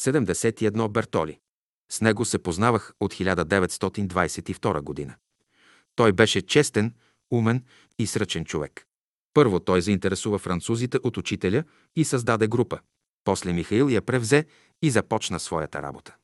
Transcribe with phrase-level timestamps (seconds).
[0.00, 1.38] 71 Бертоли.
[1.90, 5.14] С него се познавах от 1922 година.
[5.94, 6.94] Той беше честен,
[7.30, 7.64] умен
[7.98, 8.86] и сръчен човек.
[9.34, 11.64] Първо той заинтересува французите от учителя
[11.96, 12.78] и създаде група.
[13.24, 14.46] После Михаил я превзе
[14.82, 16.16] и започна своята работа.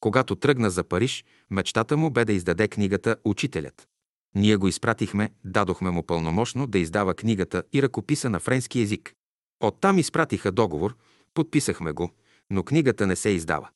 [0.00, 3.88] Когато тръгна за Париж, мечтата му бе да издаде книгата «Учителят».
[4.34, 9.14] Ние го изпратихме, дадохме му пълномощно да издава книгата и ръкописа на френски език.
[9.60, 10.96] Оттам изпратиха договор,
[11.34, 12.10] подписахме го,
[12.50, 13.68] но книгата не се издава.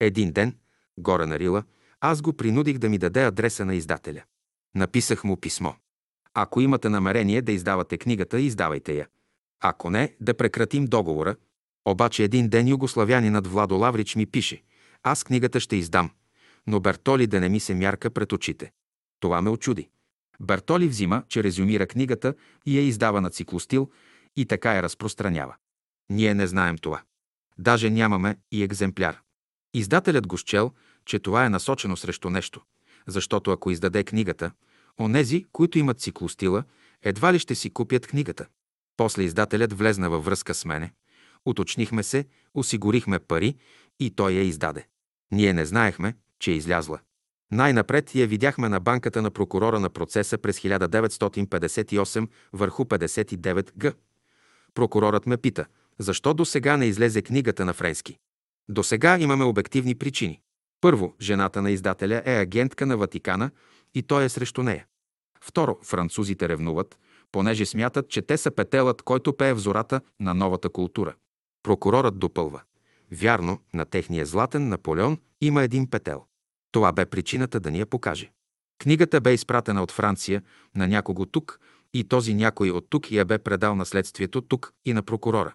[0.00, 0.56] Един ден,
[0.98, 1.64] горе на Рила,
[2.00, 4.22] аз го принудих да ми даде адреса на издателя.
[4.74, 5.72] Написах му писмо.
[6.34, 9.08] Ако имате намерение да издавате книгата, издавайте я.
[9.60, 11.36] Ако не, да прекратим договора.
[11.84, 14.62] Обаче един ден югославянинът Владо Лаврич ми пише.
[15.02, 16.10] Аз книгата ще издам,
[16.66, 18.72] но Бертоли да не ми се мярка пред очите.
[19.20, 19.88] Това ме очуди.
[20.40, 22.34] Бертоли взима, че резюмира книгата
[22.66, 23.90] и я издава на циклостил
[24.36, 25.56] и така я разпространява.
[26.10, 27.02] Ние не знаем това.
[27.58, 29.20] Даже нямаме и екземпляр.
[29.74, 30.72] Издателят го счел,
[31.04, 32.60] че това е насочено срещу нещо,
[33.06, 34.50] защото ако издаде книгата,
[35.00, 36.64] онези, които имат циклостила,
[37.02, 38.46] едва ли ще си купят книгата.
[38.96, 40.92] После издателят влезна във връзка с мене,
[41.46, 43.56] уточнихме се, осигурихме пари
[44.00, 44.86] и той я издаде.
[45.32, 46.98] Ние не знаехме, че е излязла.
[47.50, 53.94] Най-напред я видяхме на банката на прокурора на процеса през 1958 върху 59 г.
[54.74, 55.66] Прокурорът ме пита,
[55.98, 58.18] защо до сега не излезе книгата на френски.
[58.68, 60.40] До сега имаме обективни причини.
[60.80, 63.50] Първо, жената на издателя е агентка на Ватикана
[63.94, 64.86] и той е срещу нея.
[65.40, 66.98] Второ, французите ревнуват,
[67.32, 71.14] понеже смятат, че те са петелът, който пее в зората на новата култура.
[71.62, 72.62] Прокурорът допълва.
[73.12, 76.24] Вярно, на техния златен Наполеон има един петел.
[76.72, 78.30] Това бе причината да ни я покаже.
[78.78, 80.42] Книгата бе изпратена от Франция
[80.74, 81.60] на някого тук
[81.94, 85.54] и този някой от тук я бе предал наследствието тук и на прокурора.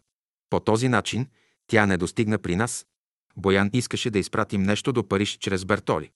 [0.49, 1.27] По този начин
[1.67, 2.85] тя не достигна при нас.
[3.37, 6.11] Боян искаше да изпратим нещо до Париж чрез Бертоли.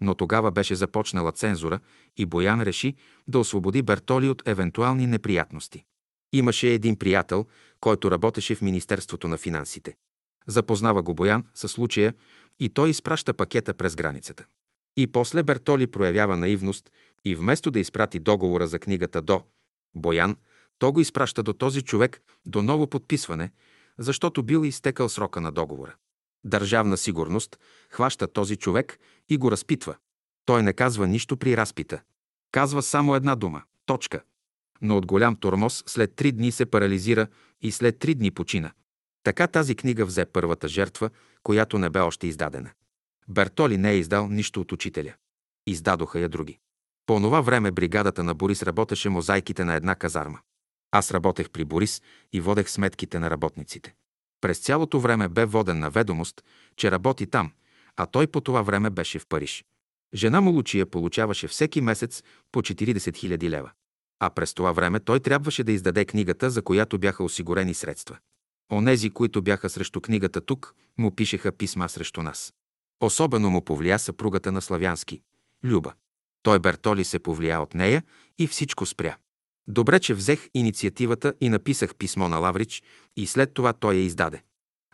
[0.00, 1.80] Но тогава беше започнала цензура
[2.16, 2.94] и Боян реши
[3.28, 5.84] да освободи Бертоли от евентуални неприятности.
[6.32, 7.46] Имаше един приятел,
[7.80, 9.96] който работеше в Министерството на финансите.
[10.46, 12.14] Запознава го Боян със случая
[12.60, 14.44] и той изпраща пакета през границата.
[14.96, 16.90] И после Бертоли проявява наивност
[17.24, 19.42] и вместо да изпрати договора за книгата до
[19.94, 20.36] Боян,
[20.78, 23.50] то го изпраща до този човек до ново подписване,
[24.00, 25.94] защото бил изтекал срока на договора.
[26.44, 27.58] Държавна сигурност
[27.90, 29.96] хваща този човек и го разпитва.
[30.44, 32.02] Той не казва нищо при разпита.
[32.52, 34.22] Казва само една дума– точка.
[34.82, 37.26] Но от голям тормоз след три дни се парализира
[37.60, 38.72] и след три дни почина.
[39.22, 41.10] Така тази книга взе първата жертва,
[41.42, 42.70] която не бе още издадена.
[43.28, 45.14] Бертоли не е издал нищо от учителя.
[45.66, 46.58] Издадоха я други.
[47.06, 50.38] По това време бригадата на Борис работеше мозайките на една казарма.
[50.92, 52.02] Аз работех при Борис
[52.32, 53.94] и водех сметките на работниците.
[54.40, 56.44] През цялото време бе воден на ведомост,
[56.76, 57.52] че работи там,
[57.96, 59.64] а той по това време беше в Париж.
[60.14, 63.70] Жена му Лучия получаваше всеки месец по 40 000 лева.
[64.20, 68.18] А през това време той трябваше да издаде книгата, за която бяха осигурени средства.
[68.72, 72.52] Онези, които бяха срещу книгата тук, му пишеха писма срещу нас.
[73.00, 75.22] Особено му повлия съпругата на Славянски–
[75.64, 75.92] Люба.
[76.42, 78.02] Той Бертоли се повлия от нея
[78.38, 79.16] и всичко спря.
[79.68, 82.82] Добре, че взех инициативата и написах писмо на Лаврич
[83.16, 84.42] и след това той я издаде.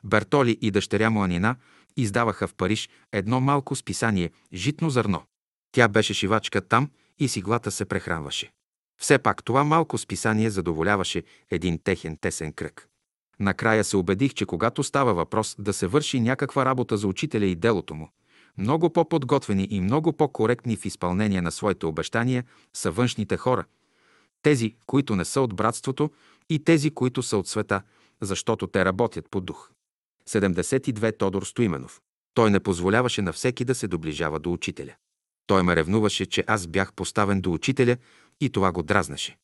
[0.05, 1.57] Бертоли и дъщеря му Анина
[1.97, 5.23] издаваха в Париж едно малко списание «Житно зърно».
[5.73, 8.53] Тя беше шивачка там и сиглата се прехранваше.
[9.01, 12.89] Все пак това малко списание задоволяваше един техен тесен кръг.
[13.41, 17.55] Накрая се убедих, че когато става въпрос да се върши някаква работа за учителя и
[17.55, 18.11] делото му,
[18.59, 22.45] много по-подготвени и много по-коректни в изпълнение на своите обещания
[22.75, 23.65] са външните хора,
[24.43, 26.11] тези, които не са от братството
[26.51, 27.83] и тези, които са от света,
[28.21, 29.71] защото те работят по дух.
[30.29, 32.01] 72 Тодор Стоименов.
[32.35, 34.95] Той не позволяваше на всеки да се доближава до учителя.
[35.47, 37.97] Той ме ревнуваше, че аз бях поставен до учителя
[38.41, 39.37] и това го дразнеше.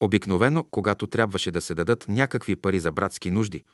[0.00, 3.64] Обикновено, когато трябваше да се дадат някакви пари за братски нужди,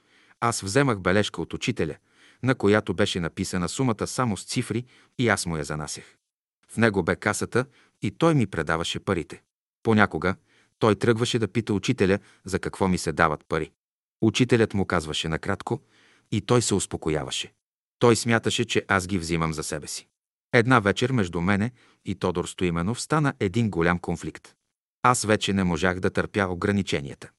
[0.41, 1.97] аз вземах бележка от учителя,
[2.43, 4.85] на която беше написана сумата само с цифри
[5.19, 6.17] и аз му я занасях.
[6.69, 7.67] В него бе касата
[8.03, 9.43] и той ми предаваше парите.
[9.83, 10.37] Понякога
[10.79, 13.71] той тръгваше да пита учителя за какво ми се дават пари.
[14.23, 15.81] Учителят му казваше накратко
[16.33, 17.53] и той се успокояваше.
[17.99, 20.07] Той смяташе, че аз ги взимам за себе си.
[20.53, 21.71] Една вечер между мене
[22.05, 24.55] и Тодор Стоименов стана един голям конфликт.
[25.03, 27.31] Аз вече не можах да търпя ограниченията.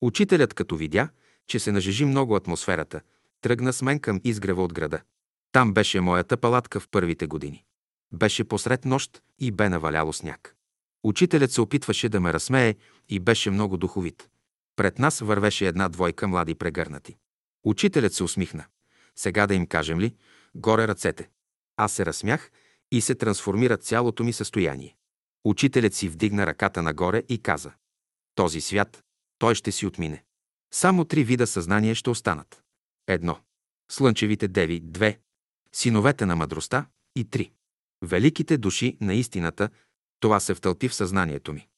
[0.00, 1.08] Учителят, като видя,
[1.46, 3.00] че се нажежи много атмосферата,
[3.40, 5.00] тръгна с мен към изгрева от града.
[5.52, 7.64] Там беше моята палатка в първите години.
[8.12, 10.55] Беше посред нощ и бе наваляло сняг.
[11.06, 12.74] Учителят се опитваше да ме разсмее
[13.08, 14.28] и беше много духовит.
[14.76, 17.16] Пред нас вървеше една двойка млади прегърнати.
[17.64, 18.64] Учителят се усмихна.
[19.16, 20.14] Сега да им кажем ли,
[20.54, 21.28] горе ръцете.
[21.76, 22.50] Аз се разсмях
[22.92, 24.96] и се трансформира цялото ми състояние.
[25.44, 27.72] Учителят си вдигна ръката нагоре и каза
[28.34, 29.04] Този свят,
[29.38, 30.24] той ще си отмине.
[30.72, 32.62] Само три вида съзнание ще останат.
[33.06, 33.38] Едно.
[33.90, 34.80] Слънчевите деви.
[34.80, 35.18] Две.
[35.72, 36.86] Синовете на мъдростта.
[37.16, 37.50] И три.
[38.02, 39.68] Великите души на истината.
[40.20, 41.68] Това се втълпи в съзнанието ми.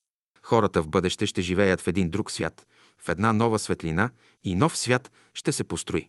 [0.42, 2.66] Хората в бъдеще ще живеят в един друг свят,
[2.98, 4.10] в една нова светлина
[4.44, 6.08] и нов свят ще се построи.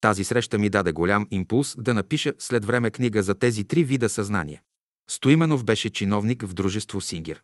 [0.00, 4.08] Тази среща ми даде голям импулс да напиша след време книга за тези три вида
[4.08, 4.62] съзнание.
[5.10, 7.42] Стоименов беше чиновник в дружество Сингер.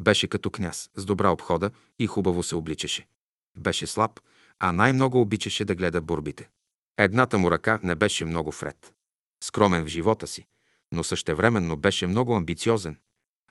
[0.00, 3.06] Беше като княз, с добра обхода и хубаво се обличаше.
[3.58, 4.20] Беше слаб,
[4.58, 6.48] а най-много обичаше да гледа борбите.
[6.98, 8.94] Едната му ръка не беше много вред.
[9.44, 10.46] Скромен в живота си,
[10.92, 12.96] но същевременно беше много амбициозен.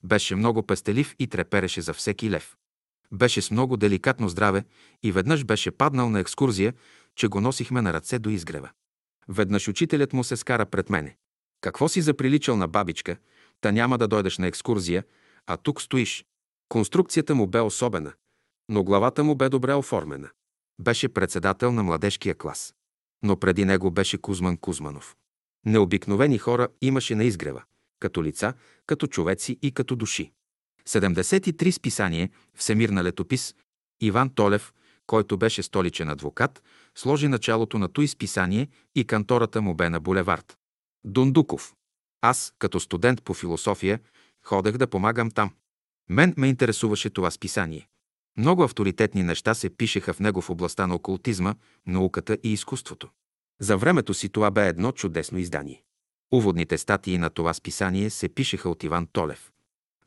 [0.04, 2.56] Беше много пестелив и трепереше за всеки лев.
[3.12, 4.64] Беше с много деликатно здраве
[5.04, 6.74] и веднъж беше паднал на екскурзия,
[7.16, 8.70] че го носихме на ръце до изгрева.
[9.28, 11.18] Веднъж учителят му се скара пред мене.
[11.62, 13.18] Какво си заприличал на бабичка,
[13.62, 15.04] та няма да дойдеш на екскурзия,
[15.46, 16.26] а тук стоиш.
[16.70, 18.14] Конструкцията му бе особена,
[18.70, 20.30] но главата му бе добре оформена.
[20.80, 22.74] Беше председател на младежкия клас.
[23.24, 25.16] Но преди него беше Кузман Кузманов.
[25.66, 27.64] Необикновени хора имаше на изгрева,
[28.00, 28.54] като лица,
[28.86, 30.32] като човеци и като души.
[30.88, 33.56] 73 списание, Всемирна летопис,
[34.02, 34.74] Иван Толев,
[35.08, 36.64] който беше столичен адвокат,
[36.96, 40.58] сложи началото на той списание и кантората му бе на булевард.
[41.04, 41.74] Дундуков.
[42.22, 44.00] Аз, като студент по философия,
[44.46, 45.52] ходех да помагам там.
[46.10, 47.88] Мен ме интересуваше това списание.
[48.38, 51.56] Много авторитетни неща се пишеха в него в областта на окултизма,
[51.88, 53.10] науката и изкуството.
[53.62, 55.84] За времето си това бе едно чудесно издание.
[56.32, 59.52] Уводните статии на това списание се пишеха от Иван Толев.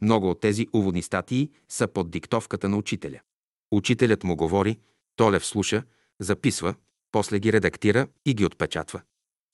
[0.03, 3.21] Много от тези уводни статии са под диктовката на учителя.
[3.71, 4.79] Учителят му говори,
[5.17, 5.83] Толев слуша,
[6.19, 6.75] записва,
[7.13, 9.01] после ги редактира и ги отпечатва.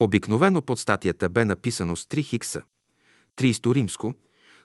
[0.01, 2.63] Обикновено под статията бе написано с 3 хикса,
[3.37, 4.15] 300 римско,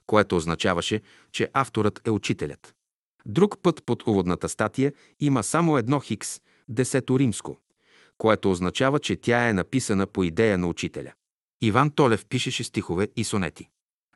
[0.05, 1.01] което означаваше,
[1.31, 2.75] че авторът е учителят.
[3.25, 7.57] Друг път под уводната статия има само едно хикс, десето римско,
[8.17, 11.13] което означава, че тя е написана по идея на учителя.
[11.63, 13.69] Иван Толев пишеше стихове и сонети.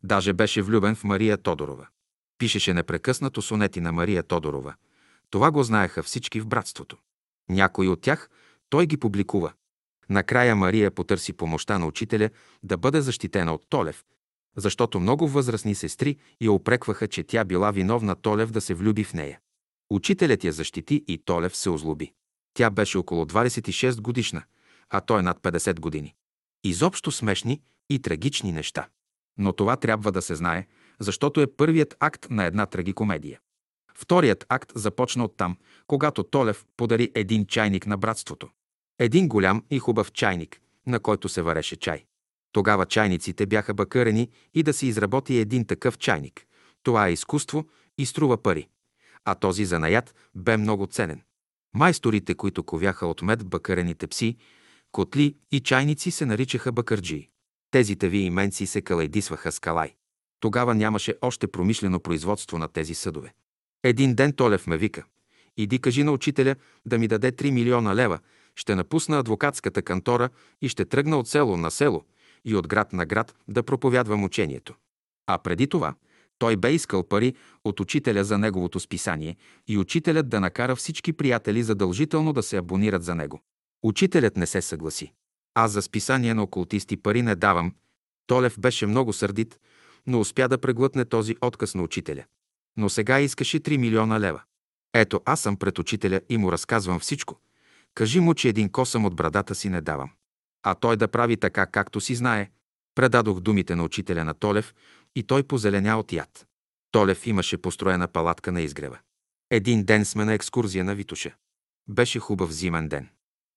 [0.03, 1.87] Даже беше влюбен в Мария Тодорова.
[2.37, 4.75] Пишеше непрекъснато сонети на Мария Тодорова.
[5.29, 6.97] Това го знаеха всички в братството.
[7.49, 8.29] Някои от тях
[8.69, 9.53] той ги публикува.
[10.09, 12.29] Накрая Мария потърси помощта на учителя
[12.63, 14.03] да бъде защитена от Толев,
[14.55, 19.13] защото много възрастни сестри я опрекваха, че тя била виновна Толев да се влюби в
[19.13, 19.39] нея.
[19.89, 22.11] Учителят я защити и Толев се озлоби.
[22.53, 24.43] Тя беше около 26 годишна,
[24.89, 26.15] а той над 50 години.
[26.65, 28.87] Изобщо смешни и трагични неща.
[29.37, 30.67] Но това трябва да се знае,
[30.99, 33.39] защото е първият акт на една трагикомедия.
[33.95, 35.57] Вторият акт започна оттам,
[35.87, 38.49] когато Толев подари един чайник на братството.
[38.99, 42.05] Един голям и хубав чайник, на който се вареше чай.
[42.51, 46.45] Тогава чайниците бяха бакърени и да се изработи един такъв чайник.
[46.83, 47.65] Това е изкуство
[47.97, 48.67] и струва пари.
[49.25, 51.21] А този занаят бе много ценен.
[51.73, 54.37] Майсторите, които ковяха от мед бакарените пси,
[54.95, 57.29] котли и чайници се наричаха бакърджии.
[57.71, 59.95] Тези тави именци се калайдисваха с калай.
[60.39, 63.33] Тогава нямаше още промишлено производство на тези съдове.
[63.83, 65.03] Един ден Толев ме вика.
[65.57, 66.55] Иди кажи на учителя
[66.85, 68.19] да ми даде 3 милиона лева,
[68.55, 70.29] ще напусна адвокатската кантора
[70.61, 72.03] и ще тръгна от село на село
[72.45, 74.75] и от град на град да проповядвам учението.
[75.27, 75.95] А преди това
[76.39, 79.35] той бе искал пари от учителя за неговото списание
[79.67, 83.41] и учителят да накара всички приятели задължително да се абонират за него.
[83.85, 85.13] Учителят не се съгласи.
[85.53, 87.75] Аз за списание на окултисти пари не давам.
[88.27, 89.59] Толев беше много сърдит,
[90.07, 92.23] но успя да преглътне този отказ на учителя.
[92.77, 94.41] Но сега искаше 3 милиона лева.
[94.93, 97.39] Ето, аз съм пред учителя и му разказвам всичко.
[97.95, 100.11] Кажи му, че един косъм от брадата си не давам.
[100.63, 102.49] А той да прави така, както си знае.
[102.95, 104.73] Предадох думите на учителя на Толев
[105.15, 106.47] и той позеленя от яд.
[106.91, 108.99] Толев имаше построена палатка на изгрева.
[109.51, 111.35] Един ден сме на екскурзия на Витуша.
[111.87, 113.09] Беше хубав зимен ден.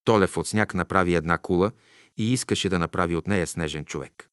[0.09, 1.73] Толев от сняг направи една кула
[2.17, 4.29] и искаше да направи от нея снежен човек.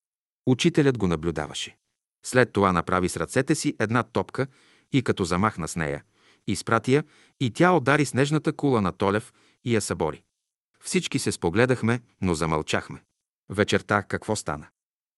[0.45, 1.77] Учителят го наблюдаваше.
[2.25, 4.47] След това направи с ръцете си една топка
[4.93, 6.03] и като замахна с нея,
[6.47, 7.03] изпрати я
[7.39, 9.33] и тя удари снежната кула на Толев
[9.65, 10.23] и я събори.
[10.83, 13.03] Всички се спогледахме, но замълчахме.
[13.49, 14.67] Вечерта какво стана?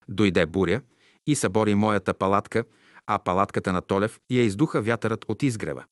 [0.08, 0.82] Дойде буря
[1.28, 2.64] и събори моята палатка,
[3.08, 5.86] а палатката на Толев я издуха вятърът от изгрева.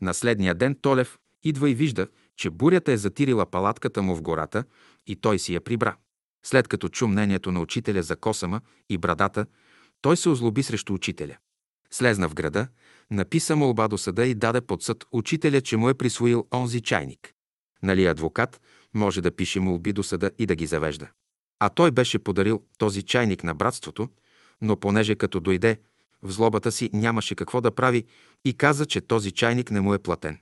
[0.00, 2.08] На следния ден Толев идва и вижда,
[2.38, 4.64] че бурята е затирила палатката му в гората
[5.06, 5.96] и той си я прибра.
[6.44, 9.46] След като чу мнението на учителя за косама и брадата,
[10.00, 11.36] той се озлоби срещу учителя.
[11.90, 12.68] Слезна в града,
[13.10, 17.32] написа молба до съда и даде под съд учителя, че му е присвоил онзи чайник.
[17.82, 18.60] Нали адвокат
[18.94, 21.08] може да пише молби до съда и да ги завежда.
[21.58, 24.08] А той беше подарил този чайник на братството,
[24.60, 25.78] но понеже като дойде,
[26.22, 28.04] в злобата си нямаше какво да прави
[28.44, 30.38] и каза, че този чайник не му е платен.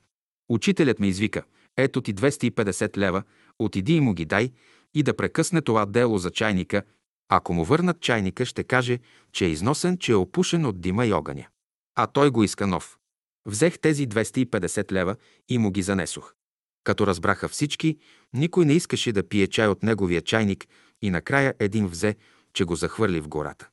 [0.48, 1.42] Учителят ме извика,
[1.76, 3.22] ето ти 250 лева,
[3.58, 4.52] отиди и му ги дай
[4.94, 6.82] и да прекъсне това дело за чайника.
[7.28, 8.98] Ако му върнат чайника, ще каже,
[9.32, 11.46] че е износен, че е опушен от дима и огъня.
[11.94, 12.98] А той го иска нов.
[13.46, 15.16] Взех тези 250 лева
[15.48, 16.34] и му ги занесох.
[16.84, 17.98] Като разбраха всички,
[18.32, 20.66] никой не искаше да пие чай от неговия чайник
[21.02, 22.16] и накрая един взе,
[22.54, 23.68] че го захвърли в гората.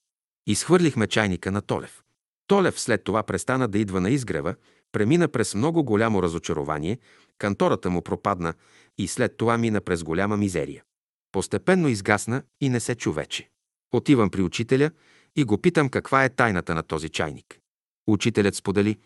[0.48, 2.04] Изхвърлихме чайника на Толев.
[2.48, 4.56] Толев след това престана да идва на изгрева,
[4.92, 7.00] премина през много голямо разочарование,
[7.44, 8.54] кантората му пропадна
[8.98, 10.84] и след това мина през голяма мизерия.
[11.32, 13.50] Постепенно изгасна и не се чу вече.
[13.94, 14.92] Отивам при учителя
[15.36, 17.60] и го питам каква е тайната на този чайник.
[18.08, 18.98] Учителят сподели,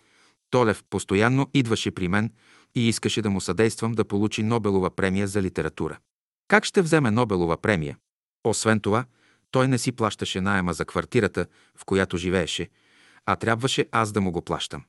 [0.49, 2.31] Толев постоянно идваше при мен
[2.75, 5.97] и искаше да му съдействам да получи Нобелова премия за литература.
[6.47, 7.97] Как ще вземе Нобелова премия?
[8.43, 9.05] Освен това,
[9.51, 12.69] той не си плащаше найема за квартирата, в която живееше,
[13.25, 14.83] а трябваше аз да му го плащам.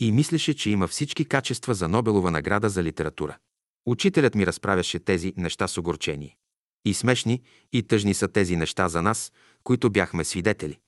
[0.00, 3.38] И мислеше, че има всички качества за Нобелова награда за литература.
[3.86, 6.36] Учителят ми разправяше тези неща с огорчение.
[6.84, 9.32] И смешни, и тъжни са тези неща за нас,
[9.64, 10.78] които бяхме свидетели.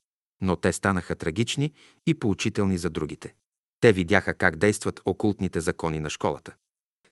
[0.40, 1.72] Но те станаха трагични
[2.06, 3.34] и поучителни за другите.
[3.80, 6.54] Те видяха как действат окултните закони на школата.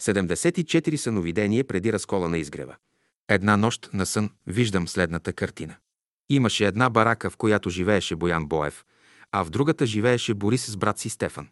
[0.00, 2.76] 74 съновидение преди разкола на изгрева.
[3.28, 5.76] Една нощ на сън виждам следната картина.
[6.30, 8.84] Имаше една барака, в която живееше Боян Боев,
[9.32, 11.48] а в другата живееше Борис с брат си Стефан.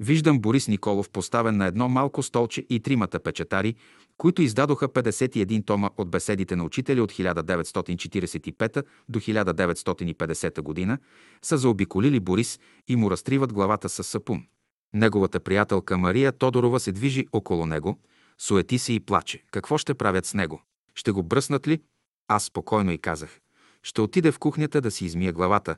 [0.00, 3.74] Виждам Борис Николов поставен на едно малко столче и тримата печатари,
[4.16, 10.98] които издадоха 51 тома от беседите на учителя от 1945 до 1950 година,
[11.42, 14.46] са заобиколили Борис и му разтриват главата с сапун.
[14.94, 17.98] Неговата приятелка Мария Тодорова се движи около него,
[18.38, 19.42] суети се и плаче.
[19.50, 20.62] Какво ще правят с него?
[20.94, 21.80] Ще го бръснат ли?
[22.28, 23.40] Аз спокойно и казах.
[23.82, 25.76] Ще отиде в кухнята да си измия главата.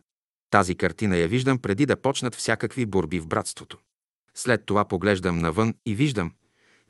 [0.51, 3.79] Тази картина я виждам преди да почнат всякакви борби в братството.
[4.39, 6.33] След това поглеждам навън и виждам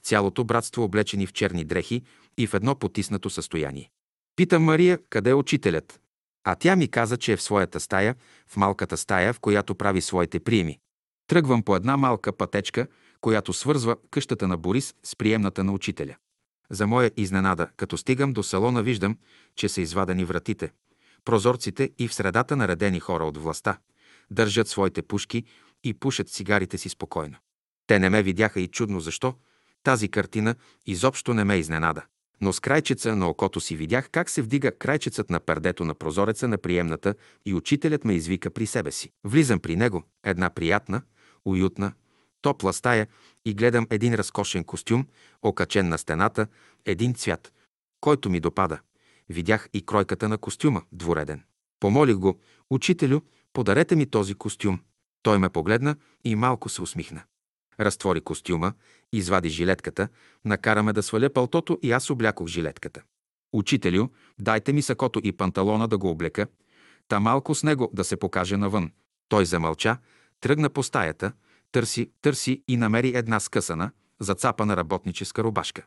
[0.03, 2.03] цялото братство облечени в черни дрехи
[2.39, 3.91] и в едно потиснато състояние.
[4.37, 6.01] Питам Мария, къде е учителят?
[6.45, 8.17] А тя ми каза, че е в своята стая,
[8.49, 10.79] в малката стая, в която прави своите приеми.
[11.27, 12.87] Тръгвам по една малка пътечка,
[13.21, 16.17] която свързва къщата на Борис с приемната на учителя.
[16.71, 19.19] За моя изненада, като стигам до салона, виждам,
[19.57, 20.73] че са извадени вратите,
[21.25, 23.79] прозорците и в средата наредени хора от властта.
[24.31, 25.45] Държат своите пушки
[25.85, 27.37] и пушат цигарите си спокойно.
[27.87, 29.35] Те не ме видяха и чудно защо.
[29.83, 30.55] Тази картина
[30.87, 32.03] изобщо не ме изненада.
[32.41, 36.49] Но с крайчеца на окото си видях как се вдига крайчецът на пердето на прозореца
[36.49, 37.15] на приемната
[37.47, 39.11] и учителят ме извика при себе си.
[39.25, 41.03] Влизам при него, една приятна,
[41.45, 41.93] уютна,
[42.43, 43.07] топла стая
[43.45, 45.07] и гледам един разкошен костюм,
[45.43, 46.47] окачен на стената,
[46.85, 47.53] един цвят,
[48.01, 48.81] който ми допада.
[49.29, 51.43] Видях и кройката на костюма, двореден.
[51.81, 53.21] Помолих го, учителю,
[53.53, 54.81] подарете ми този костюм.
[55.23, 57.23] Той ме погледна и малко се усмихна.
[57.81, 58.73] Разтвори костюма,
[59.13, 60.09] извади жилетката,
[60.45, 63.03] накара ме да сваля пълтото и аз облякох жилетката.
[63.53, 64.09] Учителю,
[64.41, 66.47] дайте ми сакото и панталона да го облека,
[67.09, 68.93] та малко с него да се покаже навън.
[69.29, 69.99] Той замълча,
[70.41, 71.33] тръгна по стаята,
[71.73, 75.83] търси, търси и намери една скъсана, зацапана работническа рубашка.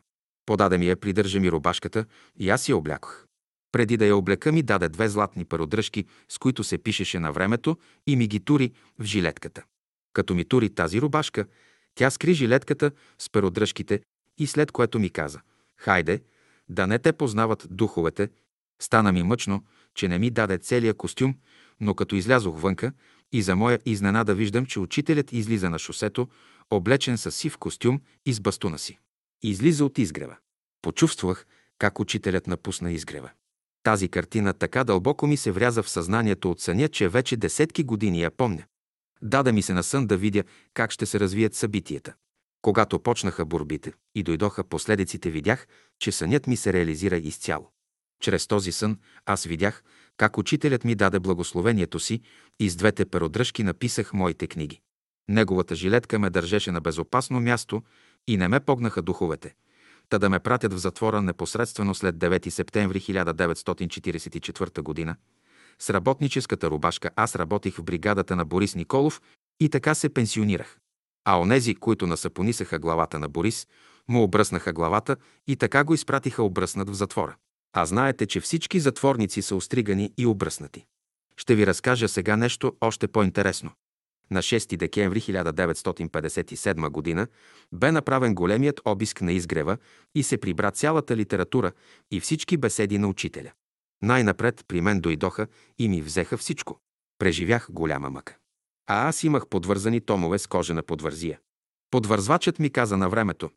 [0.46, 2.04] Подаде ми я, придържа ми рубашката
[2.38, 3.26] и аз я облякох.
[3.72, 7.76] Преди да я облека ми даде две златни пародръжки, с които се пишеше на времето
[8.06, 9.62] и ми ги тури в жилетката.
[10.12, 11.46] Като ми тури тази рубашка,
[11.94, 14.00] тя скри жилетката с пародръжките
[14.38, 15.40] и след което ми каза
[15.76, 16.22] «Хайде,
[16.68, 18.28] да не те познават духовете».
[18.82, 19.64] Стана ми мъчно,
[19.94, 21.34] че не ми даде целия костюм,
[21.80, 22.92] но като излязох вънка
[23.32, 26.28] и за моя изненада виждам, че учителят излиза на шосето,
[26.70, 28.98] облечен с сив костюм и с бастуна си.
[29.42, 30.36] Излиза от изгрева.
[30.82, 31.46] Почувствах
[31.78, 33.30] как учителят напусна изгрева.
[33.82, 38.22] Тази картина така дълбоко ми се вряза в съзнанието от съня, че вече десетки години
[38.22, 38.64] я помня.
[39.22, 42.14] Даде ми се на сън да видя как ще се развият събитията.
[42.62, 45.66] Когато почнаха борбите и дойдоха последиците, видях,
[45.98, 47.70] че сънят ми се реализира изцяло.
[48.22, 49.82] Чрез този сън аз видях
[50.16, 52.20] как учителят ми даде благословението си
[52.60, 54.80] и с двете перодръжки написах моите книги.
[55.28, 57.82] Неговата жилетка ме държеше на безопасно място
[58.26, 59.54] и не ме погнаха духовете–
[60.12, 65.16] та да ме пратят в затвора непосредствено след 9 септември 1944 г.
[65.78, 69.22] С работническата рубашка аз работих в бригадата на Борис Николов
[69.60, 70.78] и така се пенсионирах.
[71.24, 73.66] А онези, които насапонисаха главата на Борис,
[74.08, 75.16] му обръснаха главата
[75.46, 77.36] и така го изпратиха обръснат в затвора.
[77.72, 80.84] А знаете, че всички затворници са остригани и обръснати.
[81.36, 83.70] Ще ви разкажа сега нещо още по-интересно
[84.30, 87.26] на 6 декември 1957 г.
[87.72, 89.76] бе направен големият обиск на изгрева
[90.14, 91.72] и се прибра цялата литература
[92.10, 93.52] и всички беседи на учителя.
[94.02, 95.46] Най-напред при мен дойдоха
[95.78, 96.80] и ми взеха всичко.
[97.18, 98.36] Преживях голяма мъка.
[98.86, 101.38] А аз имах подвързани томове с кожена подвързия.
[101.90, 103.50] Подвързвачът ми каза на времето,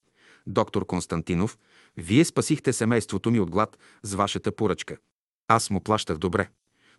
[0.48, 1.57] доктор Константинов,
[1.98, 4.98] вие спасихте семейството ми от глад с вашата поръчка.
[5.48, 6.50] Аз му плащах добре.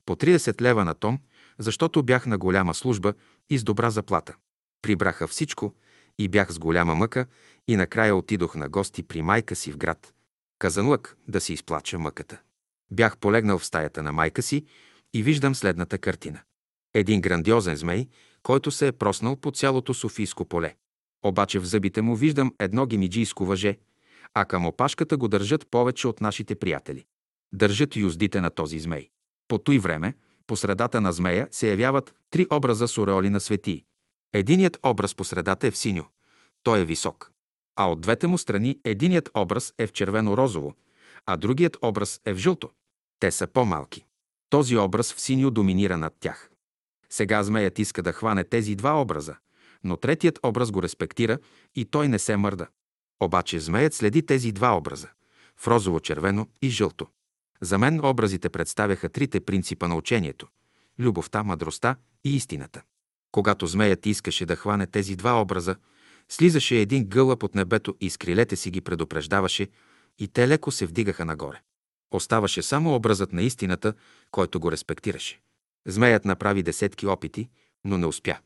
[0.06, 1.18] По 30 лева на том,
[1.58, 3.14] защото бях на голяма служба
[3.50, 4.36] и с добра заплата.
[4.82, 5.74] Прибраха всичко
[6.18, 7.26] и бях с голяма мъка
[7.68, 10.14] и накрая отидох на гости при майка си в град.
[10.58, 12.40] Казанлък да си изплача мъката.
[12.90, 14.64] Бях полегнал в стаята на майка си
[15.14, 16.40] и виждам следната картина.
[16.94, 18.08] Един грандиозен змей,
[18.42, 20.74] който се е проснал по цялото Софийско поле.
[21.24, 23.78] Обаче в зъбите му виждам едно гемиджийско въже,
[24.34, 27.04] а към опашката го държат повече от нашите приятели.
[27.52, 29.08] Държат юздите на този змей.
[29.48, 30.14] По той време,
[30.46, 33.84] по средата на змея се явяват три образа с ореоли на светии.
[34.32, 36.04] Единият образ по средата е в синьо.
[36.62, 37.32] Той е висок.
[37.76, 40.74] А от двете му страни единият образ е в червено-розово,
[41.26, 42.70] а другият образ е в жълто.
[43.20, 44.04] Те са по-малки.
[44.50, 46.50] Този образ в синьо доминира над тях.
[47.10, 49.36] Сега змеят иска да хване тези два образа,
[49.84, 51.38] но третият образ го респектира
[51.74, 52.66] и той не се мърда.
[53.20, 55.08] Обаче змеят следи тези два образа–
[55.56, 57.06] в розово-червено и жълто.
[57.60, 60.48] За мен образите представяха трите принципа на учението–
[60.98, 62.82] любовта, мъдростта и истината.
[63.32, 65.76] Когато змеят искаше да хване тези два образа,
[66.28, 69.68] слизаше един гълъб от небето и с крилете си ги предупреждаваше
[70.18, 71.60] и те леко се вдигаха нагоре.
[72.10, 73.94] Оставаше само образът на истината,
[74.30, 75.40] който го респектираше.
[75.86, 77.48] Змеят направи десетки опити,
[77.84, 78.38] но не успя.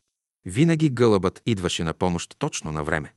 [0.45, 3.15] Винаги гълъбът идваше на помощ точно на време.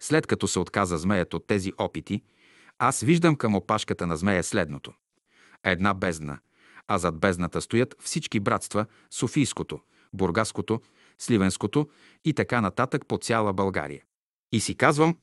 [0.00, 2.22] След като се отказа змеят от тези опити,
[2.78, 4.92] аз виждам към опашката на змея следното.
[5.64, 6.38] Една бездна,
[6.88, 9.80] а зад бездната стоят всички братства– Софийското,
[10.12, 10.80] Бургаското,
[11.18, 11.88] Сливенското
[12.24, 14.02] и така нататък по цяла България.
[14.52, 15.16] И си казвам,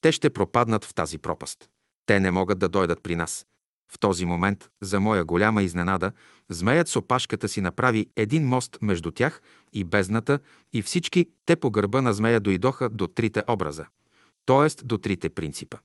[0.00, 1.68] те ще пропаднат в тази пропаст.
[2.06, 3.46] Те не могат да дойдат при нас.
[3.92, 6.12] В този момент, за моя голяма изненада,
[6.48, 9.42] змеят с опашката си направи един мост между тях
[9.72, 10.38] и бездната
[10.72, 13.86] и всички те по гърба на змея дойдоха до трите образа,
[14.46, 14.84] т.е.
[14.84, 15.78] до трите принципа.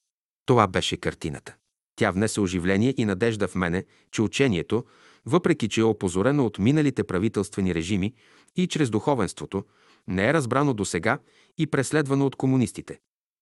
[0.45, 1.55] Това беше картината.
[1.95, 4.85] Тя внесе оживление и надежда в мене, че учението,
[5.25, 8.13] въпреки че е опозорено от миналите правителствени режими
[8.55, 9.63] и чрез духовенството,
[10.07, 11.19] не е разбрано до сега
[11.57, 12.99] и преследвано от комунистите.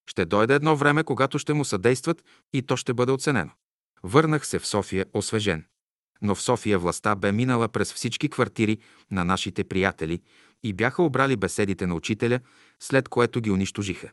[0.10, 3.52] Ще дойде едно време, когато ще му съдействат и то ще бъде оценено.
[4.04, 5.66] Върнах се в София освежен.
[6.22, 8.78] Но в София властта бе минала през всички квартири
[9.12, 10.22] на нашите приятели
[10.64, 12.40] и бяха обрали беседите на учителя,
[12.80, 14.12] след което ги унищожиха.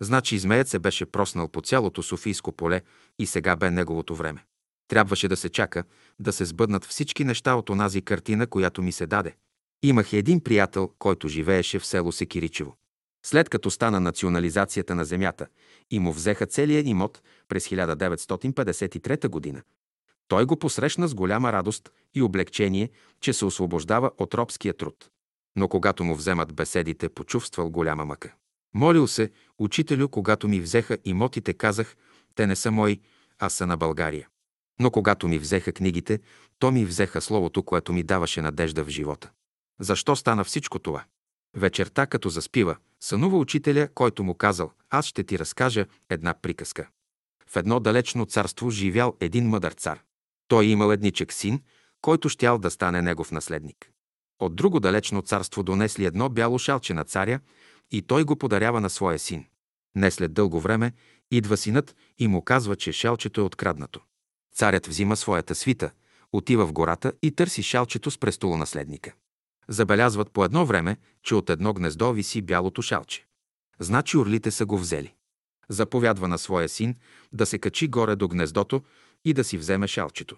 [0.00, 2.80] Значи змеят се беше проснал по цялото Софийско поле
[3.18, 4.44] и сега бе неговото време.
[4.88, 5.84] Трябваше да се чака,
[6.18, 9.34] да се сбъднат всички неща от онази картина, която ми се даде.
[9.82, 12.76] Имах един приятел, който живееше в село Секиричево.
[13.26, 15.46] След като стана национализацията на земята
[15.90, 19.62] и му взеха целия имот през 1953 година,
[20.28, 25.10] той го посрещна с голяма радост и облегчение, че се освобождава от робския труд.
[25.56, 28.34] Но когато му вземат беседите, почувствал голяма мъка.
[28.74, 31.96] Молил се, учителю, когато ми взеха имотите, казах,
[32.34, 33.00] те не са мои,
[33.38, 34.28] а са на България.
[34.80, 36.20] Но когато ми взеха книгите,
[36.58, 39.30] то ми взеха словото, което ми даваше надежда в живота.
[39.80, 41.04] Защо стана всичко това?
[41.56, 46.88] Вечерта, като заспива, сънува учителя, който му казал, аз ще ти разкажа една приказка.
[47.46, 50.02] В едно далечно царство живял един мъдър цар.
[50.48, 51.60] Той имал едничек син,
[52.00, 53.90] който щял да стане негов наследник.
[54.38, 57.40] От друго далечно царство донесли едно бяло шалче на царя
[57.92, 59.44] и той го подарява на своя син.
[59.94, 60.92] Не след дълго време
[61.30, 64.00] идва синът и му казва, че шалчето е откраднато.
[64.54, 65.90] Царят взима своята свита,
[66.32, 69.12] отива в гората и търси шалчето с престолонаследника.
[69.68, 73.26] Забелязват по едно време, че от едно гнездо виси бялото шалче.
[73.78, 75.14] Значи орлите са го взели.
[75.68, 76.94] Заповядва на своя син
[77.32, 78.82] да се качи горе до гнездото
[79.24, 80.36] и да си вземе шалчето.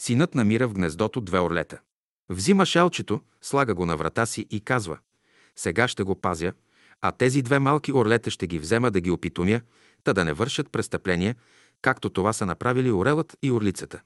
[0.00, 1.80] Синът намира в гнездото две орлета.
[2.28, 4.98] Взима шалчето, слага го на врата си и казва
[5.56, 6.52] «Сега ще го пазя,
[7.02, 9.60] а тези две малки орлета ще ги взема да ги опитомя,
[10.04, 11.36] та да не вършат престъпления,
[11.82, 14.00] както това са направили орелът и орлицата».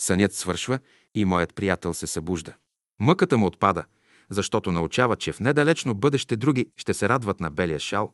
[0.00, 0.78] Сънят свършва
[1.14, 2.54] и моят приятел се събужда.
[3.00, 3.84] Мъката му отпада–
[4.30, 8.12] защото научава, че в недалечно бъдеще други ще се радват на белия шал,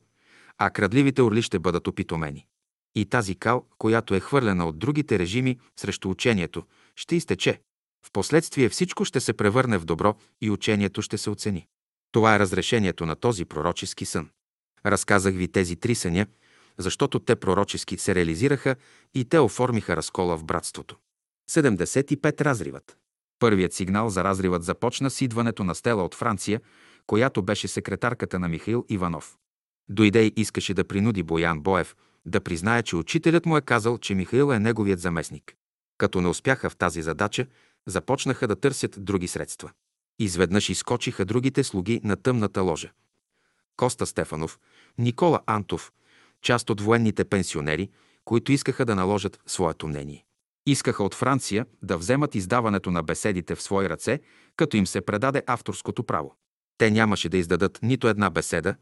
[0.58, 2.46] а крадливите орли ще бъдат опитомени.
[2.94, 6.64] И тази кал, която е хвърлена от другите режими срещу учението,
[6.96, 7.60] ще изтече.
[8.06, 11.66] Впоследствие всичко ще се превърне в добро и учението ще се оцени.
[12.14, 14.28] Това е разрешението на този пророчески сън.
[14.86, 16.26] Разказах ви тези три съня,
[16.78, 18.76] защото те пророчески се реализираха
[19.14, 20.96] и те оформиха разкола в братството.
[21.50, 22.96] 75 разриват.
[23.38, 26.60] Първият сигнал за разривът започна с идването на Стела от Франция,
[27.06, 29.36] която беше секретарката на Михаил Иванов.
[29.88, 31.96] Дойде и искаше да принуди Боян Боев
[32.26, 35.54] да признае, че учителят му е казал, че Михаил е неговият заместник.
[35.98, 37.46] Като не успяха в тази задача,
[37.86, 39.70] Започнаха да търсят други средства.
[40.18, 42.92] Изведнъж изкочиха другите слуги на тъмната ложа.
[43.76, 44.58] Коста Стефанов,
[44.98, 45.92] Никола Антов,
[46.42, 47.90] част от военните пенсионери,
[48.24, 50.24] които искаха да наложат своето мнение.
[50.66, 54.20] Искаха от Франция да вземат издаването на беседите в свои ръце,
[54.56, 56.36] като им се предаде авторското право.
[56.78, 58.74] Те нямаше да издадат нито една беседа,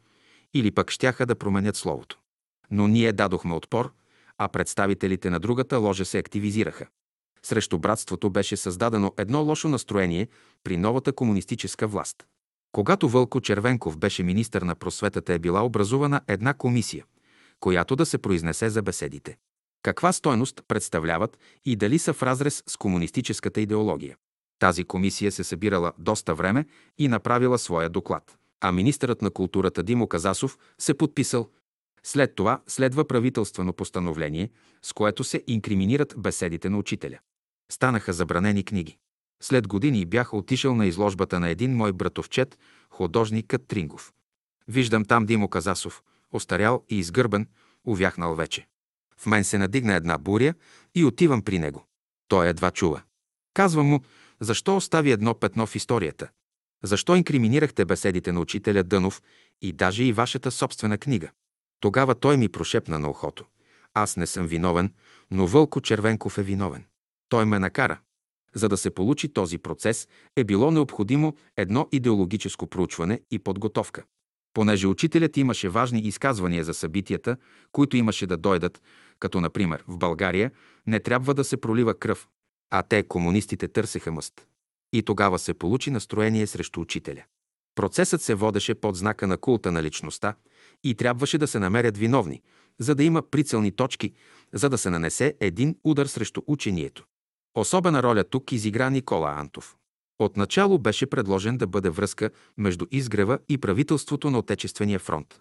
[0.54, 2.18] или пък щяха да променят словото.
[2.70, 3.92] Но ние дадохме отпор,
[4.38, 6.86] а представителите на другата ложа се активизираха.
[7.46, 10.28] Срещу братството беше създадено едно лошо настроение
[10.64, 12.16] при новата комунистическа власт.
[12.72, 17.04] Когато Вълко Червенков беше министър на просветата е била образувана една комисия,
[17.60, 19.36] която да се произнесе за беседите.
[19.82, 24.16] Каква стойност представляват и дали са в разрез с комунистическата идеология.
[24.58, 26.66] Тази комисия се събирала доста време
[26.98, 28.38] и направила своя доклад.
[28.60, 31.48] А министърът на културата Димо Казасов се подписал.
[32.02, 34.50] След това следва правителствено постановление,
[34.82, 37.18] с което се инкриминират беседите на учителя.
[37.72, 38.96] Станаха забранени книги.
[39.42, 42.58] След години бях отишъл на изложбата на един мой братовчет,
[42.90, 44.12] художникът Трингов.
[44.68, 47.48] Виждам там Димо Казасов, остарял и изгърбен,
[47.86, 48.66] увяхнал вече.
[49.16, 50.54] В мен се надигна една буря
[50.94, 51.86] и отивам при него.
[52.28, 53.02] Той едва чува.
[53.54, 54.00] Казвам му,
[54.40, 56.28] защо остави едно петно в историята?
[56.82, 59.22] Защо инкриминирахте беседите на учителя Дънов
[59.62, 61.30] и даже и вашата собствена книга?
[61.80, 63.44] Тогава той ми прошепна на ухото.
[63.94, 64.92] Аз не съм виновен,
[65.30, 66.84] но Вълко Червенков е виновен.
[67.32, 68.00] Той ме накара.
[68.54, 74.04] За да се получи този процес, е било необходимо едно идеологическо проучване и подготовка.
[74.54, 77.36] Понеже учителят имаше важни изказвания за събитията,
[77.72, 78.82] които имаше да дойдат,
[79.18, 80.50] като например в България
[80.86, 82.28] не трябва да се пролива кръв,
[82.70, 84.46] а те, комунистите, търсеха мъст.
[84.92, 87.22] И тогава се получи настроение срещу учителя.
[87.74, 90.34] Процесът се водеше под знака на култа на личността
[90.84, 92.42] и трябваше да се намерят виновни,
[92.78, 94.12] за да има прицелни точки,
[94.52, 97.04] за да се нанесе един удар срещу учението.
[97.54, 99.76] Особена роля тук изигра Никола Антов.
[100.18, 105.40] Отначало беше предложен да бъде връзка между изгрева и правителството на Отечествения фронт.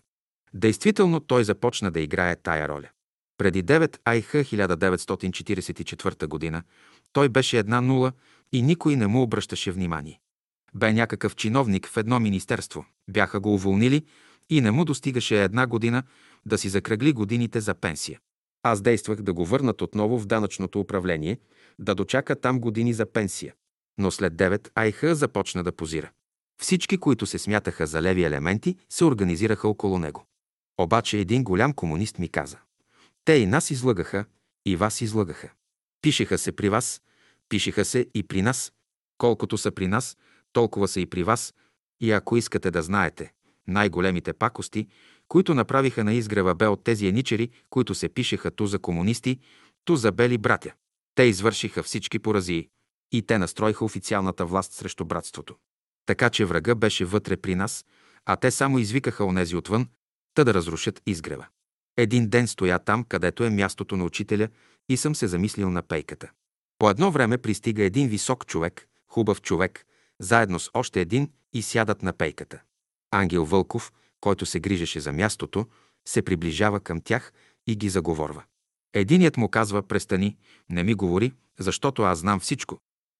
[0.53, 2.89] Действително той започна да играе тая роля.
[3.37, 6.63] Преди 9 айха 1944 г.
[7.13, 8.11] той беше една нула
[8.51, 10.19] и никой не му обръщаше внимание.
[10.73, 12.85] Бе някакъв чиновник в едно министерство.
[13.09, 14.05] Бяха го уволнили
[14.49, 16.03] и не му достигаше една година
[16.45, 18.19] да си закръгли годините за пенсия.
[18.63, 21.39] Аз действах да го върнат отново в данъчното управление,
[21.79, 23.53] да дочака там години за пенсия.
[23.97, 26.11] Но след 9 Айха започна да позира.
[26.61, 30.25] Всички, които се смятаха за леви елементи, се организираха около него.
[30.77, 32.57] Обаче един голям комунист ми каза.
[33.25, 34.25] Те и нас излъгаха,
[34.65, 35.49] и вас излъгаха.
[36.01, 37.01] Пишеха се при вас,
[37.49, 38.73] пишеха се и при нас.
[39.17, 40.17] Колкото са при нас,
[40.53, 41.53] толкова са и при вас.
[42.01, 43.31] И ако искате да знаете,
[43.67, 44.87] най-големите пакости,
[45.27, 49.39] които направиха на изгрева бе от тези еничери, които се пишеха ту за комунисти,
[49.85, 50.73] ту за бели братя.
[51.21, 52.67] Те извършиха всички поразии
[53.11, 55.55] и те настроиха официалната власт срещу братството.
[56.05, 57.85] Така че врага беше вътре при нас,
[58.25, 59.87] а те само извикаха онези отвън,
[60.33, 61.47] та да разрушат изгрева.
[61.97, 64.47] Един ден стоя там, където е мястото на учителя
[64.89, 66.31] и съм се замислил на пейката.
[66.77, 69.85] По едно време пристига един висок човек, хубав човек,
[70.19, 72.61] заедно с още един и сядат на пейката.
[73.11, 75.65] Ангел Вълков, който се грижеше за мястото,
[76.07, 77.33] се приближава към тях
[77.67, 78.43] и ги заговорва.
[78.93, 80.37] Единият му казва, престани,
[80.69, 82.77] не ми говори, защото аз знам всичко.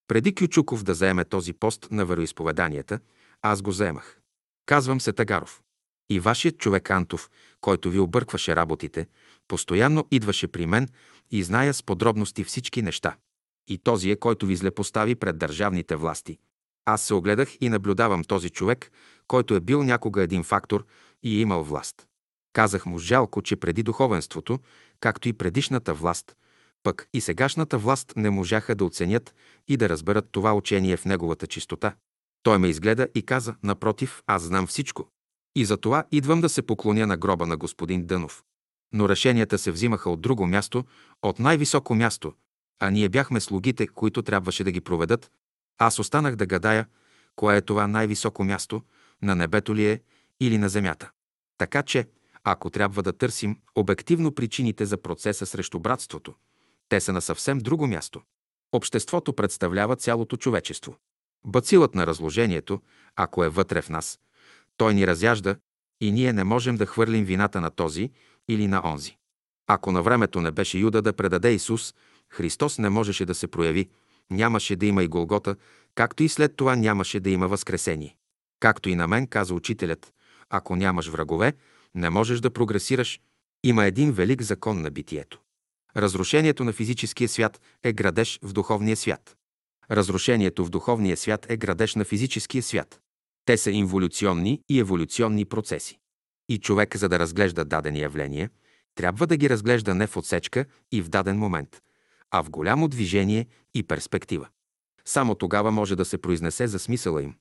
[0.07, 2.99] Преди Кючуков да заеме този пост на вероисповеданията,
[3.41, 4.19] аз го заемах.
[4.65, 5.61] Казвам се Тагаров.
[6.09, 7.29] И вашият човек Антов,
[7.61, 9.07] който ви объркваше работите,
[9.47, 10.87] постоянно идваше при мен
[11.31, 13.15] и зная с подробности всички неща.
[13.67, 16.37] И този е, който ви злепостави пред държавните власти.
[16.85, 18.91] Аз се огледах и наблюдавам този човек,
[19.27, 20.85] който е бил някога един фактор
[21.23, 22.07] и е имал власт.
[22.53, 24.59] Казах му жалко, че преди духовенството,
[24.99, 26.35] както и предишната власт,
[26.83, 29.35] пък и сегашната власт не можаха да оценят
[29.67, 31.95] и да разберат това учение в неговата чистота.
[32.43, 35.07] Той ме изгледа и каза, напротив, аз знам всичко.
[35.55, 38.43] И за това идвам да се поклоня на гроба на господин Дънов.
[38.93, 40.85] Но решенията се взимаха от друго място,
[41.21, 42.33] от най-високо място,
[42.79, 45.31] а ние бяхме слугите, които трябваше да ги проведат.
[45.77, 46.87] Аз останах да гадая,
[47.35, 48.81] кое е това най-високо място,
[49.21, 50.01] на небето ли е
[50.39, 51.11] или на земята.
[51.57, 52.07] Така че,
[52.43, 56.33] ако трябва да търсим обективно причините за процеса срещу братството,
[56.89, 58.21] те са на съвсем друго място.
[58.71, 60.95] Обществото представлява цялото човечество.
[61.45, 62.81] Бацилът на разложението,
[63.15, 64.19] ако е вътре в нас,
[64.77, 65.55] той ни разяжда
[66.01, 68.11] и ние не можем да хвърлим вината на този
[68.47, 69.17] или на онзи.
[69.67, 71.93] Ако на времето не беше Юда да предаде Исус,
[72.29, 73.89] Христос не можеше да се прояви,
[74.29, 75.55] нямаше да има и Голгота,
[75.95, 78.15] както и след това нямаше да има Възкресение.
[78.59, 80.13] Както и на мен каза учителят,
[80.49, 81.53] ако нямаш врагове,
[81.95, 83.21] не можеш да прогресираш.
[83.63, 85.41] Има един велик закон на битието.
[85.97, 89.35] Разрушението на физическия свят е градеж в духовния свят.
[89.91, 93.01] Разрушението в духовния свят е градеж на физическия свят.
[93.45, 95.99] Те са инволюционни и еволюционни процеси.
[96.49, 98.49] И човек, за да разглежда дадени явления,
[98.95, 101.81] трябва да ги разглежда не в отсечка и в даден момент,
[102.31, 104.47] а в голямо движение и перспектива.
[105.05, 107.35] Само тогава може да се произнесе за смисъла им.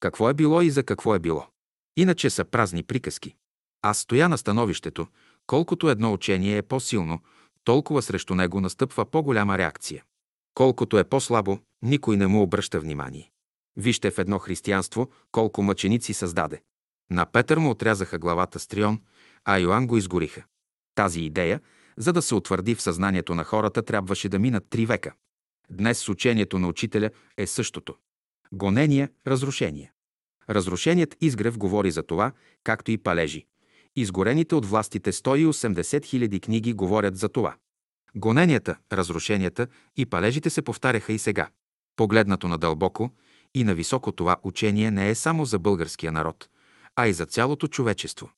[0.00, 1.46] Какво е било и за какво е било.
[1.96, 3.36] Иначе са празни приказки.
[3.86, 5.06] Аз стоя на становището,
[5.46, 7.20] колкото едно учение е по-силно,
[7.64, 10.04] толкова срещу него настъпва по-голяма реакция.
[10.54, 13.30] Колкото е по-слабо, никой не му обръща внимание.
[13.76, 16.62] Вижте в едно християнство колко мъченици създаде.
[17.10, 19.00] На Петър му отрязаха главата с трион,
[19.44, 20.44] а Йоанн го изгориха.
[20.94, 21.60] Тази идея,
[21.96, 25.12] за да се утвърди в съзнанието на хората, трябваше да минат три века.
[25.70, 27.94] Днес с учението на учителя е същото.
[28.52, 29.92] Гонение, разрушение.
[30.50, 33.46] Разрушеният изгрев говори за това, както и палежи.
[33.96, 37.56] Изгорените от властите 180 хиляди книги говорят за това.
[38.16, 41.48] Гоненията, разрушенията и палежите се повтаряха и сега.
[41.96, 43.10] Погледнато надълбоко
[43.54, 46.48] и на високо това учение не е само за българския народ,
[46.96, 48.30] а и за цялото човечество.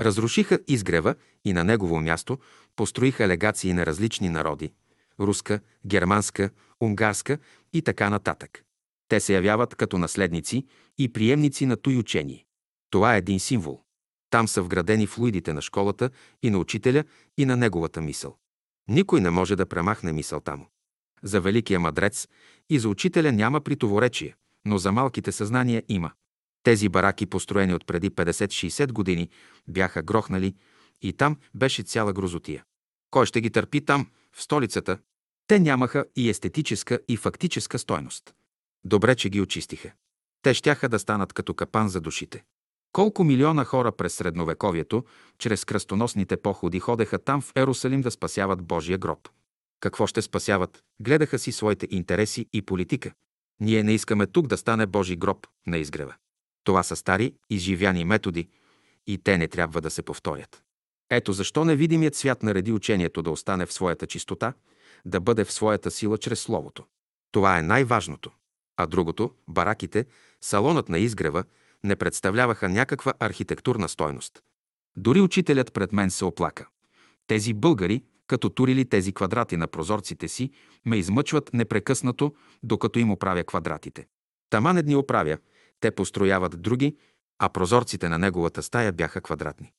[0.00, 1.14] Разрушиха изгрева
[1.44, 2.38] и на негово място
[2.76, 4.72] построиха легации на различни народи–
[5.20, 7.38] руска, германска, унгарска
[7.72, 8.64] и така нататък.
[9.08, 10.66] Те се явяват като наследници
[10.98, 12.44] и приемници на той учение.
[12.90, 13.83] Това е един символ.
[14.30, 16.10] Там са вградени флуидите на школата
[16.42, 17.04] и на учителя
[17.38, 18.36] и на неговата мисъл.
[18.88, 20.68] Никой не може да премахне мисълта му.
[21.22, 22.28] За великия мадрец
[22.70, 24.34] и за учителя няма притоворечие,
[24.64, 26.10] но за малките съзнания има.
[26.62, 29.30] Тези бараки, построени от преди 50-60 години,
[29.68, 30.54] бяха грохнали
[31.02, 32.64] и там беше цяла грозотия.
[33.10, 34.98] Кой ще ги търпи там, в столицата?
[35.46, 38.34] Те нямаха и естетическа, и фактическа стойност.
[38.84, 39.92] Добре, че ги очистиха.
[40.42, 42.44] Те щяха да станат като капан за душите.
[42.94, 45.04] Колко милиона хора през средновековието,
[45.38, 49.28] чрез кръстоносните походи, ходеха там в Ерусалим да спасяват Божия гроб.
[49.80, 50.82] Какво ще спасяват?
[51.00, 53.12] Гледаха си своите интереси и политика.
[53.60, 56.14] Ние не искаме тук да стане Божий гроб на изгрева.
[56.64, 58.48] Това са стари, изживяни методи
[59.06, 60.62] и те не трябва да се повторят.
[61.10, 64.52] Ето защо невидимият свят нареди учението да остане в своята чистота,
[65.04, 66.84] да бъде в своята сила чрез Словото.
[67.32, 68.30] Това е най-важното.
[68.76, 70.06] А другото, бараките,
[70.40, 71.44] салонът на изгрева,
[71.84, 74.42] не представляваха някаква архитектурна стойност.
[74.96, 76.68] Дори учителят пред мен се оплака.
[77.26, 80.50] Тези българи, като турили тези квадрати на прозорците си,
[80.86, 84.06] ме измъчват непрекъснато, докато им оправя квадратите.
[84.50, 85.38] Тама не оправя,
[85.80, 86.96] те построяват други,
[87.38, 89.72] а прозорците на неговата стая бяха квадратни.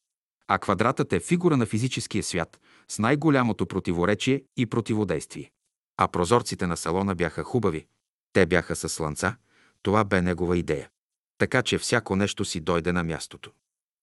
[0.47, 5.51] А квадратът е фигура на физическия свят с най-голямото противоречие и противодействие.
[5.97, 7.85] А прозорците на салона бяха хубави.
[8.33, 9.35] Те бяха с слънца.
[9.81, 10.89] Това бе негова идея.
[11.37, 13.51] Така че всяко нещо си дойде на мястото.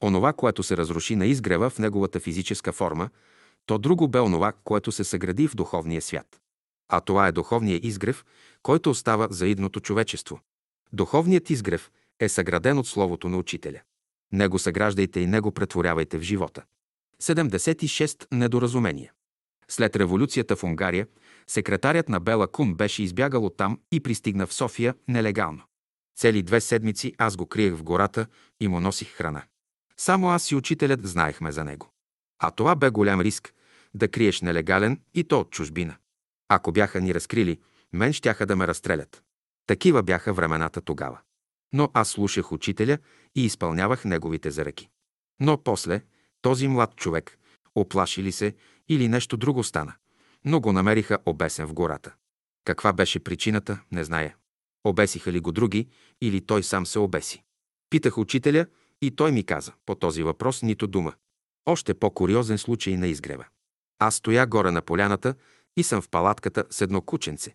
[0.02, 3.10] Онова, което се разруши на изгрева в неговата физическа форма,
[3.66, 6.40] то друго бе онова, което се съгради в духовния свят.
[6.88, 8.24] А това е духовният изгрев,
[8.62, 10.40] който остава за идното човечество.
[10.92, 11.90] Духовният изгрев
[12.20, 13.80] е съграден от Словото на Учителя.
[14.32, 16.62] Него съграждайте и него претворявайте в живота.
[17.22, 19.12] 76 недоразумения.
[19.68, 21.06] След революцията в Унгария,
[21.46, 25.62] секретарят на Бела Кун беше избягал оттам и пристигна в София нелегално.
[26.16, 28.26] Цели две седмици аз го криех в гората
[28.60, 29.42] и му носих храна.
[29.96, 31.90] Само аз и учителят знаехме за него.
[32.38, 33.54] А това бе голям риск
[33.94, 35.96] да криеш нелегален и то от чужбина.
[36.48, 37.60] Ако бяха ни разкрили,
[37.92, 39.22] мен щяха да ме разстрелят.
[39.66, 41.18] Такива бяха времената тогава.
[41.72, 42.98] Но аз слушах учителя
[43.34, 44.88] и изпълнявах неговите заръки.
[45.40, 46.02] Но после
[46.42, 47.38] този млад човек,
[47.74, 48.54] оплаши ли се
[48.88, 49.94] или нещо друго стана,
[50.44, 52.14] но го намериха обесен в гората.
[52.64, 54.36] Каква беше причината, не зная.
[54.84, 55.88] Обесиха ли го други
[56.20, 57.42] или той сам се обеси?
[57.90, 58.66] Питах учителя
[59.02, 61.12] и той ми каза по този въпрос нито дума.
[61.66, 63.44] Още по-куриозен случай на изгрева.
[63.98, 65.34] Аз стоя горе на поляната
[65.76, 67.54] и съм в палатката с едно кученце.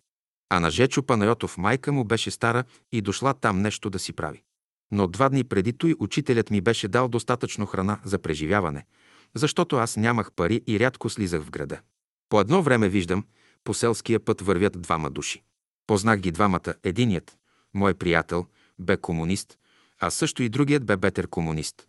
[0.50, 4.42] А на Жечо Панайотов майка му беше стара и дошла там нещо да си прави.
[4.90, 8.86] Но два дни преди той учителят ми беше дал достатъчно храна за преживяване,
[9.34, 11.80] защото аз нямах пари и рядко слизах в града.
[12.28, 13.24] По едно време виждам,
[13.64, 15.42] по селския път вървят двама души.
[15.88, 16.74] Познах ги двамата.
[16.82, 17.38] Единият,
[17.74, 18.46] мой приятел,
[18.78, 19.58] бе комунист,
[19.98, 21.88] а също и другият бе бетер комунист.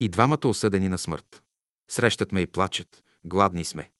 [0.00, 1.42] И двамата осъдени на смърт.
[1.88, 3.04] Срещат ме и плачат.
[3.24, 3.90] Гладни сме.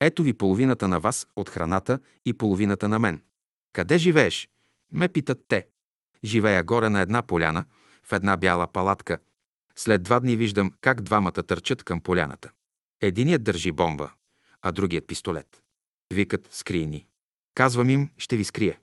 [0.00, 3.22] Ето ви половината на вас от храната и половината на мен.
[3.72, 4.48] Къде живееш?
[4.92, 5.66] Ме питат те.
[6.24, 7.64] Живея горе на една поляна,
[8.04, 9.18] в една бяла палатка.
[9.76, 12.50] След два дни виждам как двамата търчат към поляната.
[13.00, 14.12] Единият държи бомба,
[14.62, 15.62] а другият пистолет.
[16.14, 17.06] Викат, скрий ни.
[17.54, 18.78] Казвам им, ще ви скрия.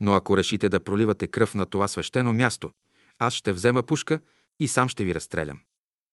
[0.00, 2.72] Но ако решите да проливате кръв на това свещено място,
[3.18, 4.20] аз ще взема пушка
[4.60, 5.60] и сам ще ви разстрелям.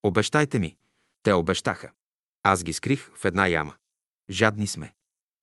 [0.04, 0.76] Обещайте ми.
[1.24, 1.92] Те обещаха.
[2.44, 3.76] Аз ги скрих в една яма.
[4.30, 4.94] Жадни сме.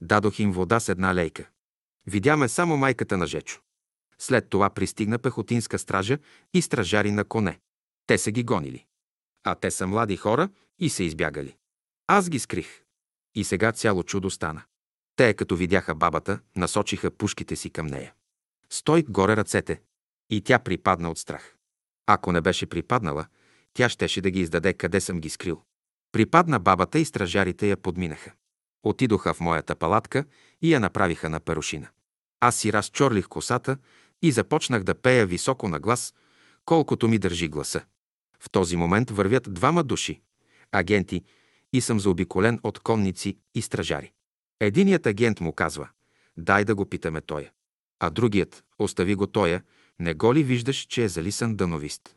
[0.01, 1.49] Дадох им вода с една лейка.
[2.07, 3.61] Видяме само майката на Жечо.
[4.19, 6.19] След това пристигна пехотинска стража
[6.55, 7.61] и стражари на коне.
[8.07, 8.87] Те са ги гонили.
[9.45, 10.49] А те са млади хора
[10.79, 11.57] и се избягали.
[12.07, 12.83] Аз ги скрих.
[13.35, 14.63] И сега цяло чудо стана.
[15.17, 18.15] Те, като видяха бабата, насочиха пушките си към нея.
[18.73, 19.81] Стой горе ръцете.
[20.31, 21.57] И тя припадна от страх.
[22.07, 23.27] Ако не беше припаднала,
[23.75, 25.63] тя щеше да ги издаде къде съм ги скрил.
[26.13, 28.33] Припадна бабата и стражарите я подминаха.
[28.83, 30.25] Отидоха в моята палатка
[30.63, 31.89] и я направиха на перушина.
[32.41, 33.77] Аз си разчорлих косата
[34.23, 36.15] и започнах да пея високо на глас,
[36.65, 37.85] колкото ми държи гласа.
[38.41, 40.21] В този момент вървят двама души,
[40.73, 41.25] агенти,
[41.73, 44.13] и съм заобиколен от конници и стражари.
[44.61, 45.89] Единият агент му казва,
[46.37, 47.51] дай да го питаме тоя.
[48.01, 49.63] А другият, остави го тоя,
[49.99, 52.17] не го ли виждаш, че е залисан дановист?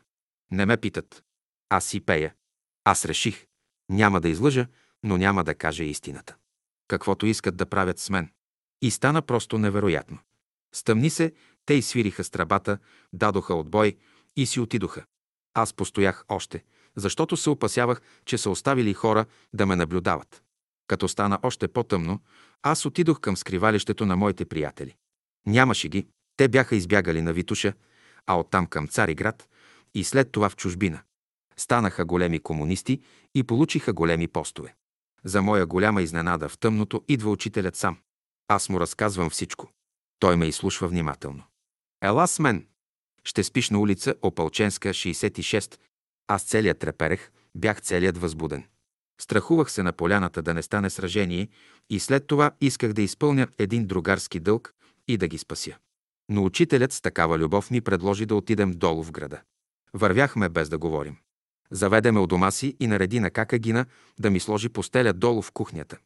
[0.50, 1.24] Не ме питат.
[1.68, 2.34] Аз си пея.
[2.84, 3.46] Аз реших.
[3.90, 4.66] Няма да излъжа,
[5.02, 6.36] но няма да кажа истината.
[6.88, 8.30] Каквото искат да правят с мен.
[8.82, 10.18] И стана просто невероятно.
[10.74, 11.32] Стъмни се,
[11.66, 12.78] те изсвириха страбата,
[13.12, 13.96] дадоха отбой
[14.36, 15.04] и си отидоха.
[15.54, 16.64] Аз постоях още,
[16.96, 20.42] защото се опасявах, че са оставили хора да ме наблюдават.
[20.86, 22.20] Като стана още по-тъмно,
[22.62, 24.96] аз отидох към скривалището на моите приятели.
[25.46, 27.72] Нямаше ги, те бяха избягали на Витуша,
[28.26, 29.48] а оттам към Цариград
[29.94, 31.02] и след това в чужбина.
[31.56, 33.00] Станаха големи комунисти
[33.34, 34.74] и получиха големи постове.
[35.24, 37.98] За моя голяма изненада в тъмното идва учителят сам.
[38.48, 39.70] Аз му разказвам всичко.
[40.18, 41.42] Той ме изслушва внимателно.
[42.02, 42.66] Ела с мен.
[43.24, 45.78] Ще спиш на улица Опалченска, 66.
[46.28, 48.64] Аз целият треперех, бях целият възбуден.
[49.20, 51.48] Страхувах се на поляната да не стане сражение
[51.90, 54.74] и след това исках да изпълня един другарски дълг
[55.08, 55.76] и да ги спася.
[56.28, 59.40] Но учителят с такава любов ми предложи да отидем долу в града.
[59.94, 61.16] Вървяхме без да говорим.
[61.70, 63.86] Заведеме у дома си и нареди на Какагина
[64.20, 65.98] да ми сложи постеля долу в кухнята.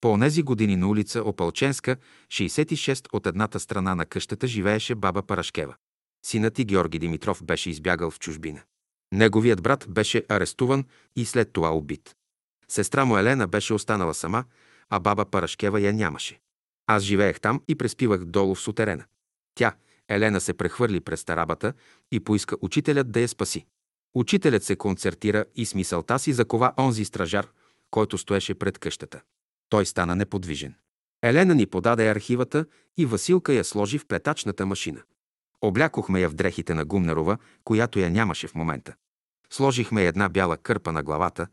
[0.00, 1.96] По онези години на улица Опалченска,
[2.28, 5.74] 66 от едната страна на къщата живееше баба Парашкева.
[6.26, 8.60] Синът и Георги Димитров беше избягал в чужбина.
[9.12, 10.84] Неговият брат беше арестуван
[11.16, 12.16] и след това убит.
[12.68, 14.44] Сестра му Елена беше останала сама,
[14.90, 16.40] а баба Парашкева я нямаше.
[16.86, 19.04] Аз живеех там и преспивах долу в сутерена.
[19.54, 19.72] Тя,
[20.08, 21.72] Елена, се прехвърли през тарабата
[22.12, 23.66] и поиска учителят да я спаси.
[24.14, 27.48] Учителят се концертира и с мисълта си закова онзи стражар,
[27.90, 29.20] който стоеше пред къщата.
[29.68, 30.74] Той стана неподвижен.
[31.22, 35.02] Елена ни подаде архивата и Василка я сложи в плетачната машина.
[35.60, 38.94] Облякохме я в дрехите на Гумнерова, която я нямаше в момента.
[39.50, 41.46] Сложихме една бяла кърпа на главата,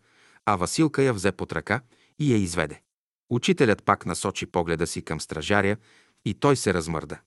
[0.46, 1.82] а Василка я взе под ръка
[2.20, 2.82] и я изведе.
[3.34, 5.78] Учителят пак насочи погледа си към стражаря
[6.26, 7.20] и той се размърда.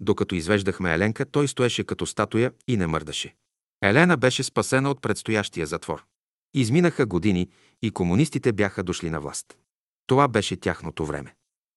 [0.00, 3.34] Докато извеждахме Еленка, той стоеше като статуя и не мърдаше.
[3.82, 6.04] Елена беше спасена от предстоящия затвор.
[6.54, 7.48] Изминаха години
[7.82, 9.56] и комунистите бяха дошли на власт.
[10.06, 11.34] Това беше тяхното време.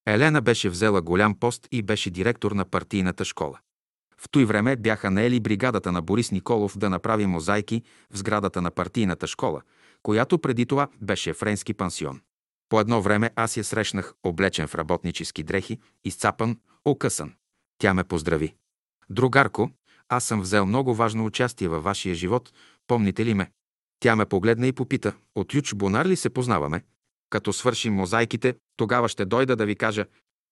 [0.07, 3.59] Елена беше взела голям пост и беше директор на партийната школа.
[4.17, 8.71] В той време бяха наели бригадата на Борис Николов да направи мозайки в сградата на
[8.71, 9.61] партийната школа,
[10.03, 12.21] която преди това беше френски пансион.
[12.75, 17.33] По едно време аз я срещнах облечен в работнически дрехи, изцапан, окъсан.
[17.77, 18.55] Тя ме поздрави.
[19.09, 19.71] Другарко,
[20.09, 22.53] аз съм взел много важно участие във вашия живот,
[22.88, 23.51] помните ли ме?
[23.99, 26.83] Тя ме погледна и попита, от Юч Бонар ли се познаваме?
[27.29, 30.05] Като свършим мозайките, тогава ще дойда да ви кажа.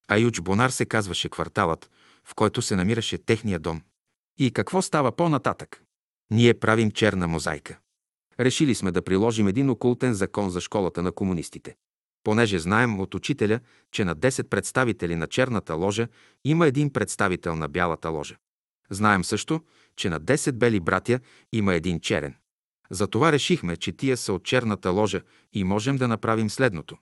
[0.07, 1.91] А Юч Бонар се казваше кварталът,
[2.23, 3.81] в който се намираше техния дом.
[4.39, 5.83] И какво става по-нататък?
[6.31, 7.79] Ние правим черна мозайка.
[8.39, 11.75] Решили сме да приложим един окултен закон за школата на комунистите.
[12.23, 13.59] Понеже знаем от учителя,
[13.91, 16.07] че на 10 представители на черната ложа
[16.45, 18.35] има един представител на бялата ложа.
[18.89, 19.61] Знаем също,
[19.95, 21.19] че на 10 бели братя
[21.51, 22.35] има един черен.
[22.89, 25.21] Затова решихме, че тия са от черната ложа
[25.53, 26.97] и можем да направим следното.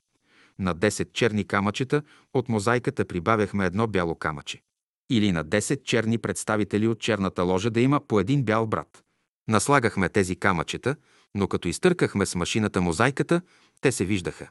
[0.59, 2.01] На 10 черни камъчета
[2.33, 4.61] от мозайката прибавяхме едно бяло камъче.
[5.09, 9.03] Или на 10 черни представители от черната ложа да има по един бял брат.
[9.47, 10.95] Наслагахме тези камъчета,
[11.35, 13.41] но като изтъркахме с машината мозайката,
[13.81, 14.49] те се виждаха.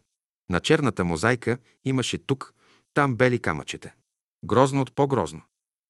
[0.50, 2.54] На черната мозайка имаше тук,
[2.94, 3.92] там бели камъчета.
[4.44, 5.42] Грозно от по-грозно.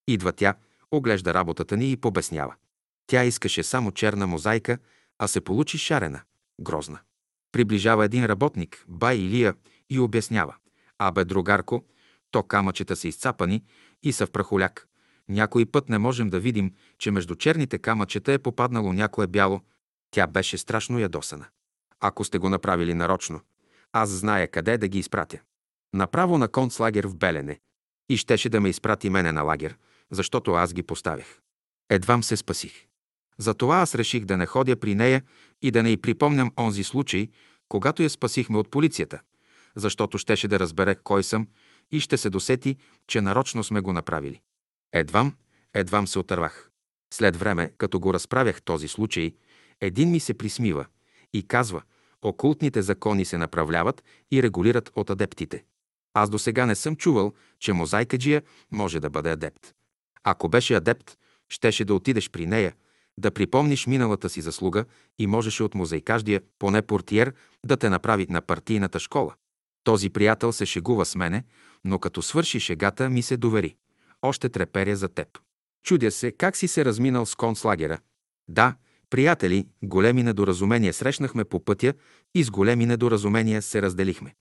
[0.08, 0.54] Идва тя,
[0.90, 2.54] оглежда работата ни и побеснява.
[3.06, 4.78] Тя искаше само черна мозайка,
[5.18, 6.22] а се получи шарена,
[6.60, 6.98] грозна.
[7.52, 9.54] Приближава един работник, бай Илия,
[9.90, 10.56] и обяснява.
[10.98, 11.84] Абе, другарко,
[12.30, 13.64] то камъчета са изцапани
[14.02, 14.88] и са в прахоляк.
[15.28, 19.60] Някой път не можем да видим, че между черните камъчета е попаднало някое бяло.
[20.10, 21.46] Тя беше страшно ядосана.
[22.00, 23.40] Ако сте го направили нарочно,
[23.92, 25.38] аз зная къде да ги изпратя.
[25.94, 27.60] Направо на концлагер в Белене.
[28.08, 29.76] И щеше да ме изпрати мене на лагер,
[30.10, 31.40] защото аз ги поставях.
[31.90, 32.86] Едвам се спасих.
[33.38, 35.22] Затова аз реших да не ходя при нея
[35.62, 37.28] и да не й припомням онзи случай,
[37.68, 39.20] когато я спасихме от полицията,
[39.76, 41.48] защото щеше да разбере кой съм
[41.90, 42.76] и ще се досети,
[43.06, 44.40] че нарочно сме го направили.
[44.92, 45.34] Едвам
[45.74, 46.70] Едвам се отървах.
[47.14, 49.34] След време, като го разправях този случай,
[49.80, 50.86] един ми се присмива
[51.32, 51.82] и казва,
[52.22, 55.64] окултните закони се направляват и регулират от адептите.
[56.14, 58.42] Аз до сега не съм чувал, че мозайкаджия
[58.72, 59.74] може да бъде адепт.
[60.24, 61.18] Ако беше адепт,
[61.48, 62.74] щеше да отидеш при нея,
[63.18, 64.84] да припомниш миналата си заслуга
[65.18, 67.34] и можеше от мозайкаждия, поне портиер,
[67.66, 69.34] да те направи на партийната школа.
[69.84, 71.44] Този приятел се шегува с мене,
[71.84, 73.76] но като свърши шегата ми се довери.
[74.22, 75.38] Още треперя за теб.
[75.82, 77.98] Чудя се как си се разминал с концлагера.
[78.48, 78.74] Да,
[79.10, 81.94] приятели, големи недоразумения срещнахме по пътя
[82.34, 84.34] и с големи недоразумения се разделихме.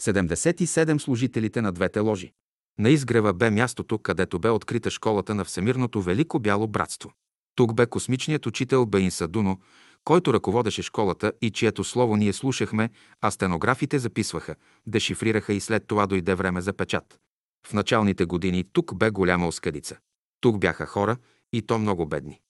[0.00, 2.32] 77 служителите на двете ложи.
[2.78, 7.12] На изгрева бе мястото, където бе открита школата на Всемирното Велико Бяло Братство.
[7.54, 9.60] Тук бе космичният учител Бейн Садуно,
[10.04, 12.90] който ръководеше школата и чието слово ние слушахме,
[13.20, 14.54] а стенографите записваха,
[14.86, 17.18] дешифрираха и след това дойде време за печат.
[17.66, 19.96] В началните години тук бе голяма оскъдица.
[20.40, 21.16] Тук бяха хора
[21.52, 22.40] и то много бедни.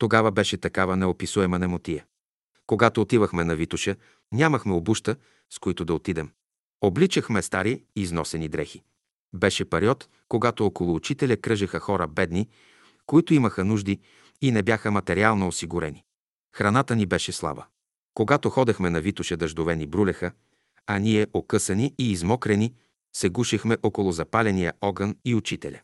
[0.00, 2.04] Тогава беше такава неописуема немотия.
[2.66, 3.96] Когато отивахме на Витуша,
[4.32, 5.16] нямахме обуща,
[5.50, 6.30] с които да отидем.
[6.80, 8.82] Обличахме стари, износени дрехи.
[9.34, 12.48] Беше период, когато около учителя кръжеха хора бедни,
[13.06, 14.00] които имаха нужди
[14.40, 16.04] и не бяха материално осигурени.
[16.56, 17.66] Храната ни беше слаба.
[18.14, 20.32] Когато ходехме на Витоша, дъждове ни брулеха,
[20.86, 22.74] а ние, окъсани и измокрени,
[23.12, 25.80] се гушихме около запаления огън и учителя.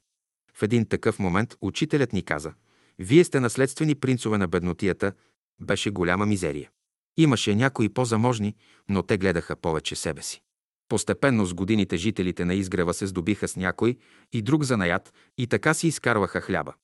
[0.54, 2.52] В един такъв момент учителят ни каза
[2.98, 5.12] «Вие сте наследствени принцове на беднотията»,
[5.60, 6.70] беше голяма мизерия.
[7.16, 8.54] Имаше някои по-заможни,
[8.88, 10.42] но те гледаха повече себе си.
[10.88, 13.96] Постепенно с годините жителите на изгрева се здобиха с някой
[14.32, 16.74] и друг занаят и така си изкарваха хляба.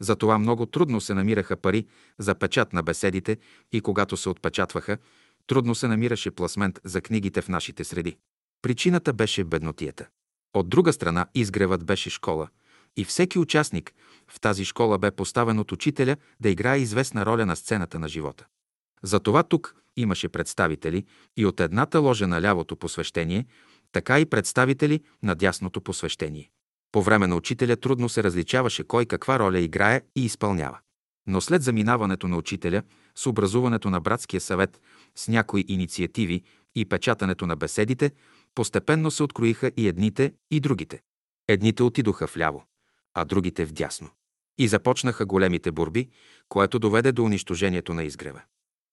[0.00, 1.86] Затова много трудно се намираха пари
[2.18, 3.36] за печат на беседите
[3.72, 4.98] и когато се отпечатваха,
[5.46, 8.16] трудно се намираше пласмент за книгите в нашите среди.
[8.62, 10.08] Причината беше беднотията.
[10.54, 12.48] От друга страна, изгревът беше школа
[12.96, 13.92] и всеки участник
[14.30, 18.46] в тази школа бе поставен от учителя да играе известна роля на сцената на живота.
[19.02, 21.04] Затова тук имаше представители
[21.36, 23.46] и от едната ложа на лявото посвещение,
[23.92, 26.50] така и представители на дясното посвещение.
[26.92, 30.78] По време на учителя трудно се различаваше кой каква роля играе и изпълнява.
[31.26, 32.82] Но след заминаването на учителя,
[33.14, 34.80] с образуването на братския съвет,
[35.14, 36.42] с някои инициативи
[36.74, 38.10] и печатането на беседите,
[38.54, 41.00] постепенно се откроиха и едните, и другите.
[41.48, 42.64] Едните отидоха вляво,
[43.16, 44.08] а другите вдясно.
[44.58, 46.08] И започнаха големите борби,
[46.48, 48.42] което доведе до унищожението на изгрева.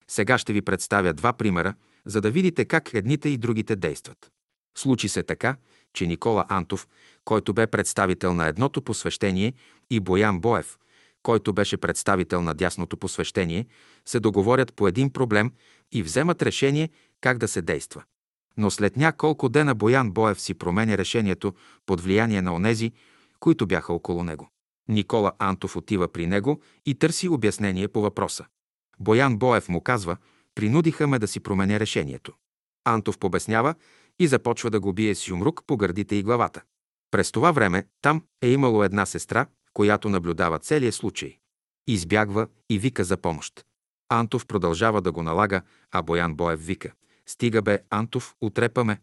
[0.07, 1.73] Сега ще ви представя два примера,
[2.05, 4.31] за да видите как едните и другите действат.
[4.77, 5.55] Случи се така,
[5.93, 6.87] че Никола Антов,
[7.25, 9.53] който бе представител на едното посвещение,
[9.89, 10.77] и Боян Боев,
[11.23, 13.65] който беше представител на дясното посвещение,
[14.05, 15.51] се договорят по един проблем
[15.91, 16.89] и вземат решение
[17.21, 18.03] как да се действа.
[18.57, 21.53] Но след няколко дена Боян Боев си променя решението
[21.85, 22.91] под влияние на онези,
[23.43, 24.49] които бяха около него.
[24.89, 28.45] Никола Антов отива при него и търси обяснение по въпроса.
[28.99, 30.17] Боян Боев му казва,
[30.55, 32.33] принудиха ме да си променя решението.
[32.85, 33.75] Антов побеснява
[34.19, 36.61] и започва да го бие с юмрук по гърдите и главата.
[37.11, 41.37] През това време там е имало една сестра, която наблюдава целия случай.
[41.87, 43.65] Избягва и вика за помощ.
[44.09, 46.91] Антов продължава да го налага, а Боян Боев вика.
[47.25, 49.01] Стига бе, Антов, утрепаме.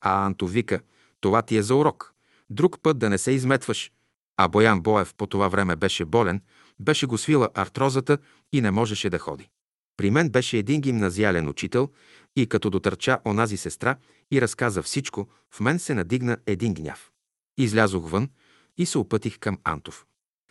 [0.00, 0.80] А Антов вика,
[1.20, 2.12] това ти е за урок.
[2.52, 3.92] Друг път да не се изметваш.
[4.36, 6.40] А Боян Боев по това време беше болен,
[6.80, 8.18] беше го свила артрозата
[8.52, 9.48] и не можеше да ходи.
[9.96, 11.88] При мен беше един гимназиален учител
[12.36, 13.96] и като дотърча онази сестра
[14.30, 17.10] и разказа всичко, в мен се надигна един гняв.
[17.58, 18.28] Излязох вън
[18.76, 20.06] и се опътих към Антов.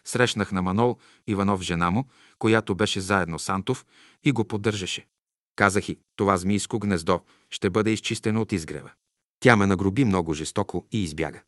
[0.06, 0.98] Срещнах на Манол
[1.28, 2.06] Иванов жена му,
[2.40, 3.86] която беше заедно с Антов
[4.24, 5.08] и го поддържаше.
[5.56, 8.92] Казах и, това змийско гнездо ще бъде изчистено от изгрева.
[9.40, 11.42] Тя ме нагроби много жестоко и избяга.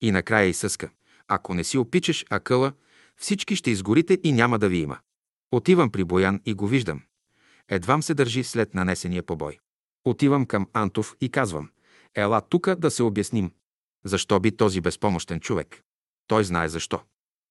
[0.00, 0.90] И накрая изсъска.
[1.28, 2.72] Ако не си опичаш акъла,
[3.16, 4.98] всички ще изгорите и няма да ви има.
[5.52, 7.02] Отивам при Боян и го виждам.
[7.68, 9.58] Едвам се държи след нанесения побой.
[10.04, 11.70] Отивам към Антов и казвам,
[12.14, 13.52] ела тука да се обясним.
[14.04, 15.82] Защо би този безпомощен човек?
[16.26, 17.00] Той знае защо.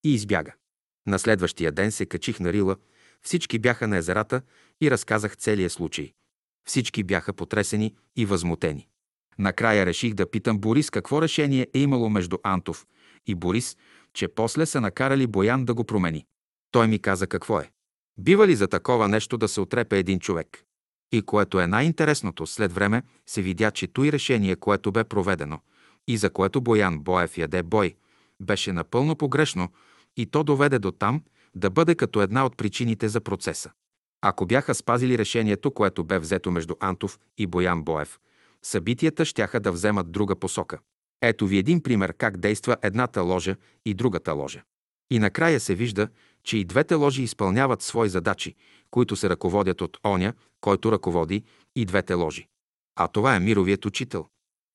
[0.03, 0.53] И избяга.
[1.07, 2.77] На следващия ден се качих на Рила,
[3.21, 4.41] всички бяха на езерата
[4.81, 6.13] и разказах целия случай.
[6.67, 8.87] Всички бяха потресени и възмутени.
[9.39, 12.85] Накрая реших да питам Борис какво решение е имало между Антов
[13.27, 13.77] и Борис,
[14.13, 16.25] че после са накарали Боян да го промени.
[16.71, 17.71] Той ми каза какво е.
[18.19, 20.63] Бива ли за такова нещо да се отрепе един човек?
[21.11, 25.59] И което е най-интересното, след време се видя, че той решение, което бе проведено
[26.07, 27.95] и за което Боян Боев яде бой,
[28.41, 29.69] беше напълно погрешно
[30.17, 31.23] и то доведе до там
[31.55, 33.71] да бъде като една от причините за процеса.
[34.21, 38.19] Ако бяха спазили решението, което бе взето между Антов и Боян Боев,
[38.65, 40.79] събитията щяха да вземат друга посока.
[41.21, 43.55] Ето ви един пример как действа едната ложа
[43.85, 44.63] и другата ложа.
[45.11, 46.07] И накрая се вижда,
[46.43, 48.55] че и двете ложи изпълняват свои задачи,
[48.91, 51.43] които се ръководят от оня, който ръководи
[51.75, 52.47] и двете ложи.
[52.95, 54.25] А това е мировият учител.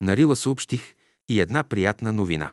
[0.03, 0.95] На Рила съобщих
[1.29, 2.53] и една приятна новина.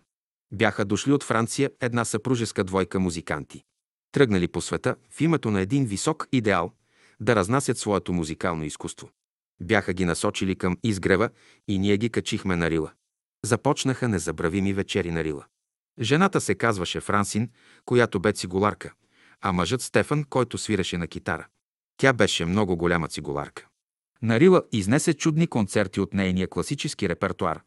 [0.54, 3.64] Бяха дошли от Франция една съпружеска двойка музиканти.
[4.12, 6.72] Тръгнали по света в името на един висок идеал
[7.20, 9.10] да разнасят своето музикално изкуство.
[9.62, 11.30] Бяха ги насочили към изгрева
[11.68, 12.92] и ние ги качихме на Рила.
[13.46, 15.46] Започнаха незабравими вечери на Рила.
[16.00, 17.50] Жената се казваше Франсин,
[17.86, 18.94] която бе цигуларка,
[19.42, 21.48] а мъжът Стефан, който свиреше на китара.
[21.98, 23.68] Тя беше много голяма цигуларка.
[24.22, 27.62] Нарила изнесе чудни концерти от нейния класически репертуар,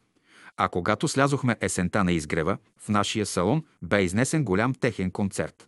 [0.57, 5.67] а когато слязохме есента на изгрева, в нашия салон бе изнесен голям техен концерт.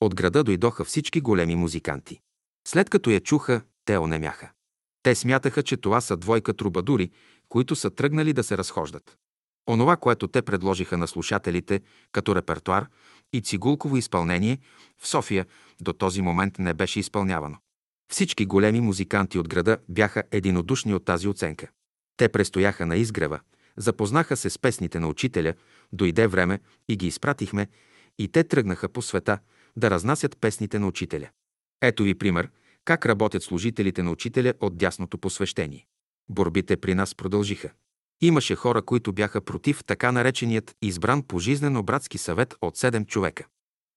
[0.00, 2.20] От града дойдоха всички големи музиканти.
[2.68, 4.50] След като я чуха, те онемяха.
[5.08, 7.10] Те смятаха, че това са двойка трубадури,
[7.48, 9.16] които са тръгнали да се разхождат.
[9.68, 11.80] Онова, което те предложиха на слушателите
[12.12, 12.86] като репертуар
[13.32, 14.58] и цигулково изпълнение,
[14.98, 15.46] в София
[15.80, 17.56] до този момент не беше изпълнявано.
[18.12, 21.68] Всички големи музиканти от града бяха единодушни от тази оценка.
[22.16, 23.40] Те престояха на изгрева,
[23.76, 25.54] запознаха се с песните на учителя,
[25.92, 27.66] дойде време и ги изпратихме,
[28.18, 29.38] и те тръгнаха по света
[29.76, 31.28] да разнасят песните на учителя.
[31.82, 32.50] Ето ви пример
[32.88, 35.86] как работят служителите на учителя от дясното посвещение.
[36.30, 37.70] Борбите при нас продължиха.
[38.20, 43.46] Имаше хора, които бяха против така нареченият избран пожизнено братски съвет от седем човека.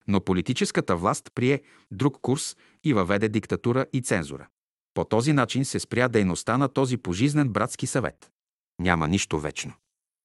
[0.08, 1.62] Но политическата власт прие
[1.92, 4.48] друг курс и въведе диктатура и цензура.
[4.94, 8.32] По този начин се спря дейността на този пожизнен братски съвет.
[8.80, 9.74] Няма нищо вечно.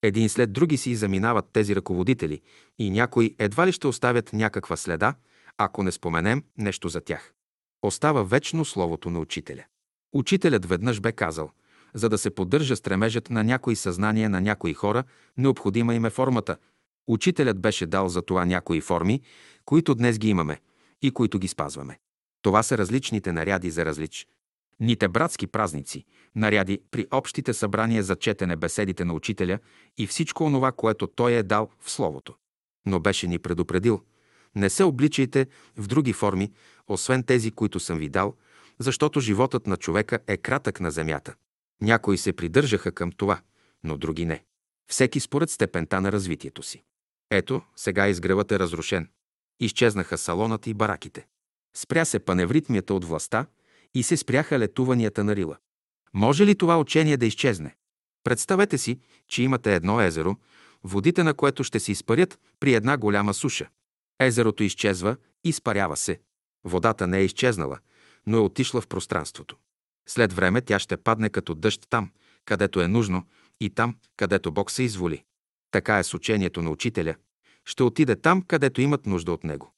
[0.02, 2.40] Един след други си заминават тези ръководители
[2.78, 5.14] и някои едва ли ще оставят някаква следа,
[5.58, 7.35] ако не споменем нещо за тях.
[7.86, 9.64] Остава вечно словото на учителя.
[10.12, 11.50] Учителят веднъж бе казал,
[11.94, 15.04] за да се поддържа стремежът на някои съзнания на някои хора,
[15.36, 16.56] необходима им е формата.
[17.08, 19.20] Учителят беше дал за това някои форми,
[19.64, 20.60] които днес ги имаме
[21.02, 21.98] и които ги спазваме.
[22.42, 24.26] Това са различните наряди за различ.
[24.80, 29.58] Ните братски празници, наряди при общите събрания за четене беседите на учителя
[29.98, 32.34] и всичко онова, което той е дал в Словото.
[32.86, 34.02] Но беше ни предупредил.
[34.56, 35.46] Не се обличайте
[35.76, 36.52] в други форми,
[36.88, 38.34] освен тези, които съм ви дал,
[38.78, 41.34] защото животът на човека е кратък на земята.
[41.82, 43.40] Някои се придържаха към това,
[43.84, 44.44] но други не.
[44.90, 46.82] Всеки според степента на развитието си.
[47.30, 49.08] Ето, сега изгревът е разрушен.
[49.60, 51.26] Изчезнаха салонът и бараките.
[51.76, 53.46] Спря се паневритмията от властта
[53.94, 55.56] и се спряха летуванията на Рила.
[56.14, 57.76] Може ли това учение да изчезне?
[58.24, 58.98] Представете си,
[59.28, 60.36] че имате едно езеро,
[60.84, 63.68] водите на което ще се изпарят при една голяма суша.
[64.20, 66.20] Езерото изчезва, изпарява се.
[66.64, 67.78] Водата не е изчезнала,
[68.26, 69.56] но е отишла в пространството.
[70.08, 72.10] След време тя ще падне като дъжд там,
[72.44, 73.26] където е нужно,
[73.60, 75.24] и там, където Бог се изволи.
[75.70, 77.14] Така е с учението на учителя.
[77.64, 79.72] Ще отиде там, където имат нужда от него.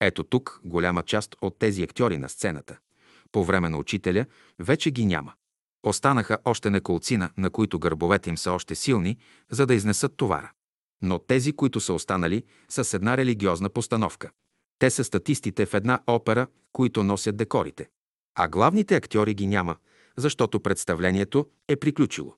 [0.00, 2.78] Ето тук голяма част от тези актьори на сцената.
[3.32, 4.26] По време на учителя
[4.58, 5.32] вече ги няма.
[5.82, 9.16] Останаха още неколцина, на които гърбовете им са още силни,
[9.50, 10.52] за да изнесат товара.
[11.04, 14.30] Но тези, които са останали, са с една религиозна постановка.
[14.78, 17.88] Те са статистите в една опера, които носят декорите.
[18.34, 19.76] А главните актьори ги няма,
[20.16, 22.34] защото представлението е приключило.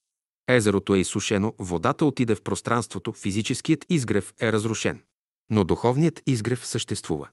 [0.48, 5.02] Езерото е изсушено, водата отиде в пространството, физическият изгрев е разрушен.
[5.50, 7.28] Но духовният изгрев съществува.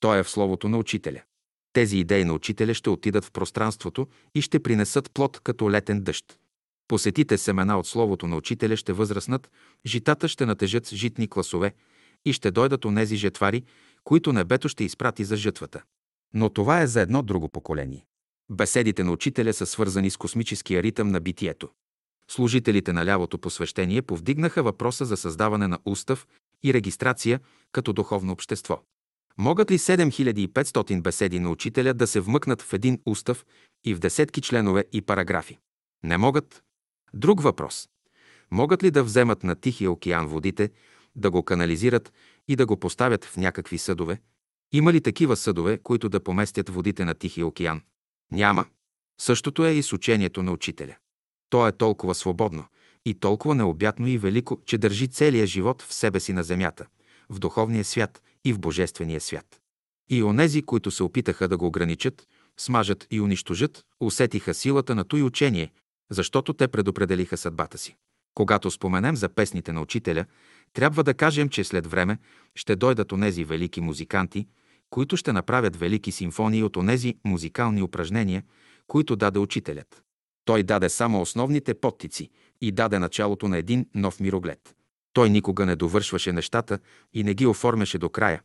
[0.00, 1.22] Той е в словото на учителя.
[1.72, 6.38] Тези идеи на учителя ще отидат в пространството и ще принесат плод като летен дъжд.
[6.88, 9.50] Посетите семена от словото на учителя ще възраснат,
[9.86, 11.74] житата ще натежат с житни класове
[12.24, 13.64] и ще дойдат онези жетвари,
[14.04, 15.82] които небето ще изпрати за жътвата.
[16.34, 18.04] Но това е за едно друго поколение.
[18.50, 21.68] Беседите на учителя са свързани с космическия ритъм на битието.
[22.30, 26.26] Служителите на лявото посвещение повдигнаха въпроса за създаване на устав
[26.64, 27.40] и регистрация
[27.72, 28.82] като духовно общество.
[29.38, 33.46] Могат ли 7500 беседи на учителя да се вмъкнат в един устав
[33.84, 35.58] и в десетки членове и параграфи?
[36.04, 36.62] Не могат.
[37.14, 37.88] Друг въпрос.
[38.50, 40.70] Могат ли да вземат на Тихия океан водите,
[41.16, 42.12] да го канализират
[42.48, 44.20] и да го поставят в някакви съдове?
[44.72, 47.82] Има ли такива съдове, които да поместят водите на Тихия океан?
[48.32, 48.64] Няма.
[49.20, 50.96] Същото е и с учението на учителя.
[51.50, 52.64] То е толкова свободно
[53.04, 56.86] и толкова необятно и велико, че държи целия живот в себе си на земята,
[57.28, 59.60] в духовния свят и в божествения свят.
[60.10, 62.28] И онези, които се опитаха да го ограничат,
[62.58, 65.72] смажат и унищожат, усетиха силата на той учение,
[66.10, 67.96] защото те предопределиха съдбата си.
[68.34, 70.24] Когато споменем за песните на учителя,
[70.72, 72.18] трябва да кажем, че след време
[72.54, 74.46] ще дойдат онези велики музиканти,
[74.90, 78.42] които ще направят велики симфонии от онези музикални упражнения,
[78.86, 80.02] които даде учителят.
[80.44, 82.30] Той даде само основните подтици
[82.60, 84.74] и даде началото на един нов мироглед.
[85.12, 86.78] Той никога не довършваше нещата
[87.14, 88.42] и не ги оформяше до края,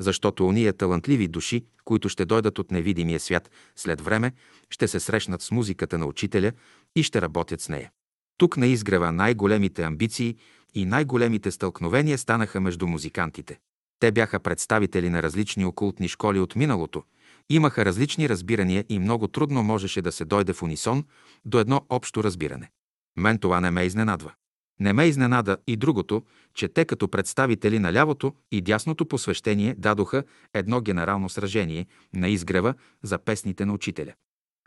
[0.00, 4.32] защото уния талантливи души, които ще дойдат от невидимия свят, след време
[4.70, 6.52] ще се срещнат с музиката на учителя
[6.96, 7.90] и ще работят с нея.
[8.38, 10.36] Тук на изгрева най-големите амбиции
[10.74, 13.58] и най-големите стълкновения станаха между музикантите.
[14.00, 17.02] Те бяха представители на различни окултни школи от миналото,
[17.50, 21.04] имаха различни разбирания и много трудно можеше да се дойде в унисон
[21.44, 22.70] до едно общо разбиране.
[23.16, 24.32] Мен това не ме изненадва.
[24.80, 26.22] Не ме изненада и другото,
[26.54, 30.24] че те като представители на лявото и дясното посвещение дадоха
[30.54, 34.14] едно генерално сражение на изгрева за песните на учителя.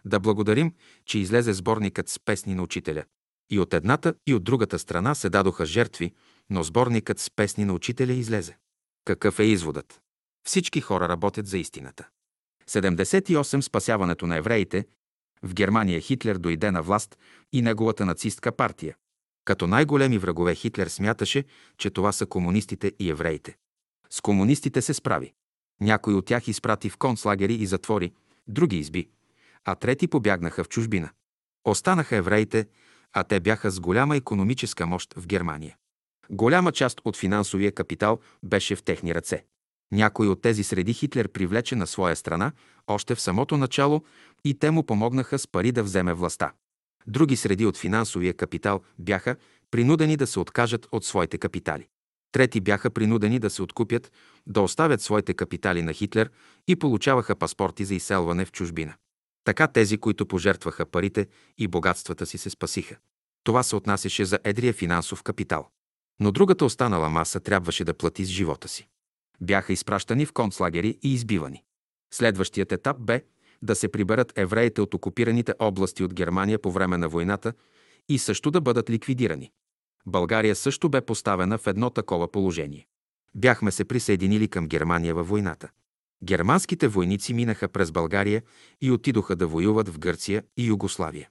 [0.05, 0.73] Да благодарим,
[1.05, 3.03] че излезе сборникът с песни на учителя.
[3.49, 6.13] И от едната и от другата страна се дадоха жертви,
[6.49, 8.57] но сборникът с песни на учителя излезе.
[9.05, 10.01] Какъв е изводът?
[10.47, 12.07] Всички хора работят за истината.
[12.69, 13.61] 78.
[13.61, 14.85] Спасяването на евреите.
[15.43, 17.17] В Германия Хитлер дойде на власт
[17.53, 18.95] и неговата нацистка партия.
[19.45, 21.43] Като най-големи врагове Хитлер смяташе,
[21.77, 23.57] че това са комунистите и евреите.
[24.09, 25.33] С комунистите се справи.
[25.81, 28.13] Някои от тях изпрати в концлагери и затвори,
[28.47, 29.09] други изби,
[29.65, 31.09] а трети побягнаха в чужбина.
[31.65, 32.67] Останаха евреите,
[33.13, 35.77] а те бяха с голяма економическа мощ в Германия.
[36.29, 39.45] Голяма част от финансовия капитал беше в техни ръце.
[39.91, 42.51] Някой от тези среди Хитлер привлече на своя страна
[42.87, 44.03] още в самото начало
[44.45, 46.53] и те му помогнаха с пари да вземе властта.
[47.07, 49.35] Други среди от финансовия капитал бяха
[49.71, 51.87] принудени да се откажат от своите капитали.
[52.31, 54.11] Трети бяха принудени да се откупят,
[54.47, 56.31] да оставят своите капитали на Хитлер
[56.67, 58.93] и получаваха паспорти за изселване в чужбина.
[59.43, 61.27] Така тези, които пожертваха парите
[61.57, 62.95] и богатствата си, се спасиха.
[63.43, 65.69] Това се отнасяше за едрия финансов капитал.
[66.19, 68.87] Но другата останала маса трябваше да плати с живота си.
[69.41, 71.63] Бяха изпращани в концлагери и избивани.
[72.13, 73.23] Следващият етап бе
[73.63, 77.53] да се приберат евреите от окупираните области от Германия по време на войната
[78.09, 79.51] и също да бъдат ликвидирани.
[80.05, 82.87] България също бе поставена в едно такова положение.
[83.35, 85.69] Бяхме се присъединили към Германия във войната.
[86.23, 88.41] Германските войници минаха през България
[88.81, 91.29] и отидоха да воюват в Гърция и Югославия.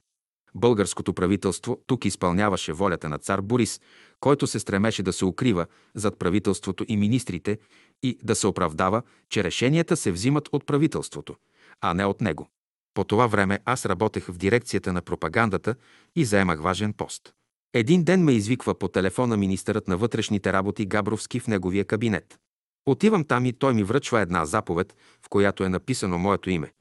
[0.55, 3.81] Българското правителство тук изпълняваше волята на цар Борис,
[4.21, 7.59] който се стремеше да се укрива зад правителството и министрите
[8.03, 11.37] и да се оправдава, че решенията се взимат от правителството,
[11.83, 12.49] а не от него.
[12.95, 15.75] По това време аз работех в дирекцията на пропагандата
[16.17, 17.33] и заемах важен пост.
[17.75, 22.39] Един ден ме извиква по телефона министърът на вътрешните работи Габровски в неговия кабинет.
[22.87, 26.73] Отивам там и той ми връчва една заповед, в която е написано моето име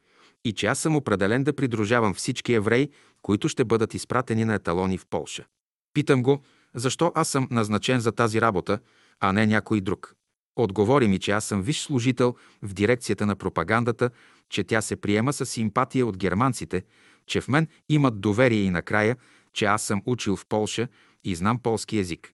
[0.46, 2.90] и че аз съм определен да придружавам всички евреи,
[3.22, 5.46] които ще бъдат изпратени на еталони в Полша.
[5.94, 6.42] Питам го,
[6.76, 8.80] защо аз съм назначен за тази работа,
[9.20, 10.16] а не някой друг.
[10.56, 14.10] Отговори ми, че аз съм виш служител в дирекцията на пропагандата,
[14.52, 16.84] че тя се приема с симпатия от германците,
[17.28, 19.18] че в мен имат доверие и накрая,
[19.54, 20.88] че аз съм учил в Полша
[21.24, 22.34] и знам полски език.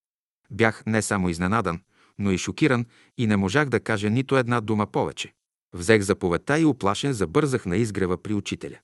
[0.51, 1.81] Бях не само изненадан,
[2.19, 2.85] но и шокиран
[3.17, 5.33] и не можах да кажа нито една дума повече.
[5.73, 8.77] Взех заповедта и оплашен забързах на изгрева при учителя.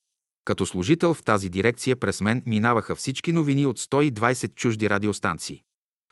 [0.46, 5.62] Като служител в тази дирекция през мен минаваха всички новини от 120 чужди радиостанции.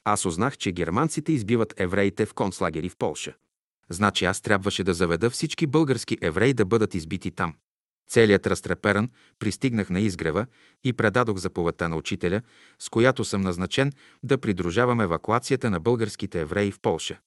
[0.03, 3.35] Аз узнах, че германците избиват евреите в концлагери в Полша.
[3.91, 7.53] Значи аз трябваше да заведа всички български евреи да бъдат избити там.
[8.09, 10.45] Целият разтреперан пристигнах на изгрева
[10.83, 12.41] и предадох заповедта на учителя,
[12.79, 13.91] с която съм назначен
[14.23, 17.19] да придружавам евакуацията на българските евреи в Полша.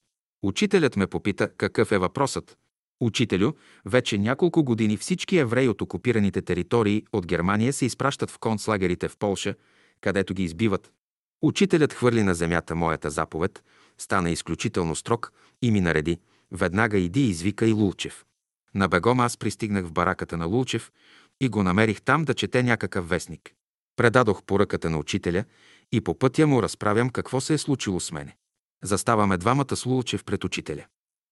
[0.43, 2.57] Учителят ме попита какъв е въпросът.
[3.01, 3.53] Учителю,
[3.85, 9.17] вече няколко години всички евреи от окупираните територии от Германия се изпращат в концлагерите в
[9.17, 9.55] Полша,
[10.01, 10.93] където ги избиват.
[11.43, 13.63] Учителят хвърли на земята моята заповед,
[13.99, 16.19] стана изключително строг и ми нареди
[16.53, 18.25] «Веднага иди извика и Лулчев».
[18.75, 20.93] На бегом аз пристигнах в бараката на Лулчев
[21.41, 23.55] и го намерих там да чете някакъв вестник.
[23.97, 25.45] Предадох поръката на учителя
[25.93, 28.37] и по пътя му разправям какво се е случило с мене.
[28.85, 30.85] Заставаме двамата с Лулчев пред учителя.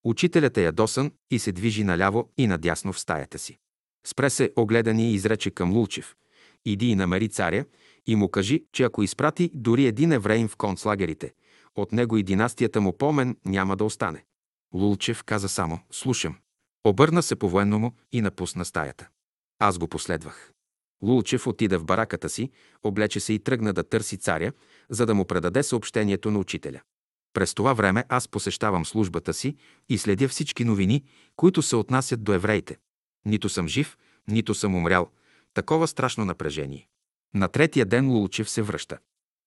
[0.05, 3.59] Учителят е ядосан и се движи наляво и надясно в стаята си.
[4.07, 6.17] Спре се, огледани и изрече към Лулчев.
[6.65, 7.65] Иди и намери царя
[8.07, 11.33] и му кажи, че ако изпрати дори един евреин в концлагерите,
[11.75, 14.25] от него и династията му помен няма да остане.
[14.75, 16.37] Лулчев каза само «Слушам».
[16.85, 19.09] Обърна се по-военному и напусна стаята.
[19.59, 20.53] Аз го последвах.
[21.03, 22.51] Лулчев отида в бараката си,
[22.83, 24.53] облече се и тръгна да търси царя,
[24.91, 26.81] за да му предаде съобщението на учителя.
[27.33, 29.57] През това време аз посещавам службата си
[29.89, 31.05] и следя всички новини,
[31.37, 32.79] които се отнасят до евреите.
[33.25, 33.97] Нито съм жив,
[34.29, 35.11] нито съм умрял.
[35.55, 36.89] Такова страшно напрежение.
[37.35, 38.99] На третия ден Лулчев се връща.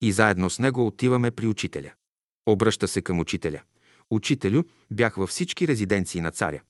[0.01, 1.91] И заедно с него отиваме при учителя.
[2.45, 3.61] Обръща се към учителя.
[4.11, 6.61] Учителю, бях във всички резиденции на царя.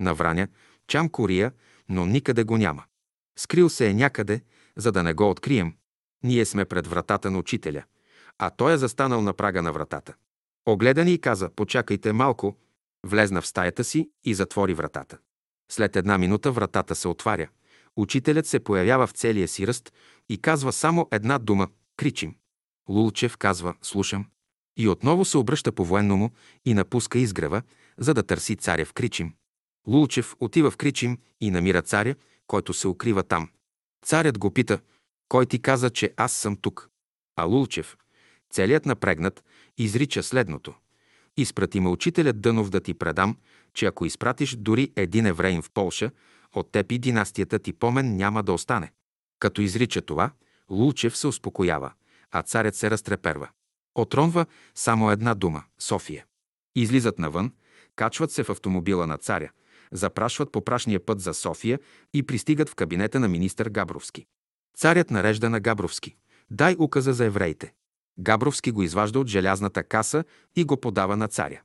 [0.00, 0.48] На Враня,
[0.86, 1.52] Чам Кория,
[1.88, 2.84] но никъде го няма.
[3.38, 4.42] Скрил се е някъде,
[4.76, 5.74] за да не го открием.
[6.24, 7.84] Ние сме пред вратата на учителя,
[8.38, 10.14] а той е застанал на прага на вратата.
[10.66, 12.56] Огледа ни и каза, почакайте малко,
[13.06, 15.18] Влезна в стаята си и затвори вратата.
[15.70, 17.48] След една минута вратата се отваря.
[17.96, 19.92] Учителят се появява в целия си ръст
[20.28, 22.36] и казва само една дума– кричим.
[22.88, 24.26] Лулчев казва– слушам.
[24.78, 26.30] И отново се обръща по военному
[26.64, 27.62] и напуска изгрева,
[27.98, 29.32] за да търси царя в Кричим.
[29.86, 32.14] Лулчев отива в Кричим и намира царя,
[32.46, 33.48] който се укрива там.
[34.04, 34.78] Царят го пита,
[35.28, 36.90] кой ти каза, че аз съм тук?
[37.36, 37.96] А Лулчев,
[38.50, 39.44] целият напрегнат,
[39.78, 40.74] изрича следното.
[41.36, 43.36] Изпрати ме учителят Дънов да ти предам,
[43.74, 46.10] че ако изпратиш дори един евреин в Полша,
[46.52, 48.92] от теб и династията ти помен няма да остане.
[49.38, 50.30] Като изрича това,
[50.70, 51.92] Лулчев се успокоява,
[52.30, 53.48] а царят се разтреперва.
[53.98, 56.24] Отронва само една дума– София.
[56.76, 57.52] Излизат навън,
[57.96, 59.50] качват се в автомобила на царя,
[59.92, 61.78] запрашват по прашния път за София
[62.14, 64.26] и пристигат в кабинета на министър Габровски.
[64.76, 66.16] Царят нарежда на Габровски.
[66.50, 67.72] Дай указа за евреите.
[68.18, 70.24] Габровски го изважда от желязната каса
[70.56, 71.60] и го подава на царя.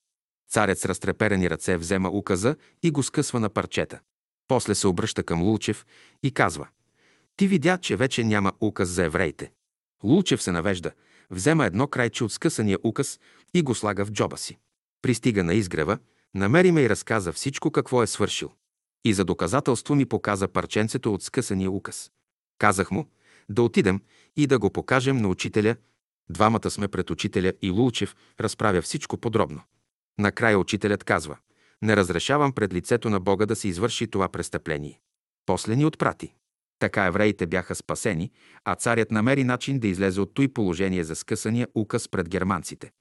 [0.50, 4.00] Царят с разтреперени ръце взема указа и го скъсва на парчета.
[4.48, 5.86] После се обръща към Лулчев
[6.24, 6.68] и казва
[7.36, 9.52] «Ти видя, че вече няма указ за евреите».
[10.04, 10.92] Лулчев се навежда,
[11.34, 13.20] взема едно крайче от скъсания указ
[13.54, 14.58] и го слага в джоба си.
[15.02, 15.98] Пристига на изгрева,
[16.36, 18.52] намери ме и разказа всичко какво е свършил.
[19.06, 22.12] И за доказателство ми показа парченцето от скъсания указ.
[22.58, 23.08] Казах му
[23.50, 24.02] да отидем
[24.36, 25.76] и да го покажем на учителя.
[26.30, 29.62] Двамата сме пред учителя и Лулчев разправя всичко подробно.
[30.20, 31.38] Накрая учителят казва
[31.82, 35.00] «Не разрешавам пред лицето на Бога да се извърши това престъпление».
[35.46, 36.34] После ни отпрати.
[36.84, 38.32] Така евреите бяха спасени,
[38.66, 42.92] а царят намери начин да излезе от той положение за скъсания указ пред германците.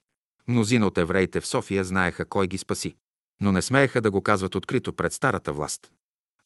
[0.49, 2.97] Мнозина от евреите в София знаеха кой ги спаси,
[3.41, 5.93] но не смееха да го казват открито пред старата власт.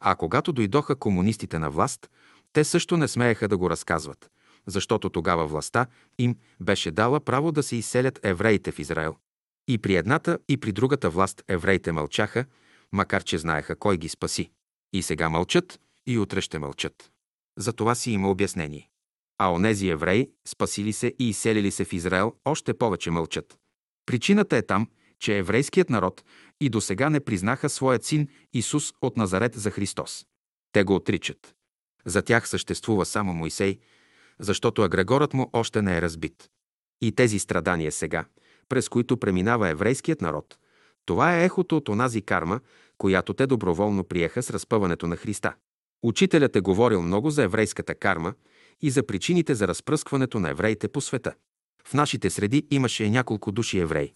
[0.01, 2.11] А когато дойдоха комунистите на власт,
[2.53, 4.31] те също не смееха да го разказват,
[4.67, 5.87] защото тогава властта
[6.19, 9.17] им беше дала право да се изселят евреите в Израел.
[9.69, 12.45] И при едната, и при другата власт евреите мълчаха,
[12.93, 14.51] макар че знаеха кой ги спаси.
[14.93, 17.11] И сега мълчат, и утре ще мълчат.
[17.59, 18.91] За това си има обяснение.
[19.39, 23.59] А онези евреи, спасили се и изселили се в Израел, още повече мълчат.
[24.07, 24.89] Причината е там,
[25.19, 26.25] че еврейският народ
[26.61, 30.27] и до сега не признаха своят син Исус от Назарет за Христос.
[30.73, 31.55] Те го отричат.
[32.05, 33.79] За тях съществува само Моисей,
[34.39, 36.49] защото агрегорът му още не е разбит.
[37.01, 38.25] И тези страдания сега,
[38.69, 40.59] през които преминава еврейският народ,
[41.07, 42.61] това е ехото от онази карма,
[42.99, 45.55] която те доброволно приеха с разпъването на Христа.
[46.07, 48.35] Учителят е говорил много за еврейската карма
[48.83, 51.35] и за причините за разпръскването на евреите по света.
[51.87, 54.13] В нашите среди имаше няколко души евреи.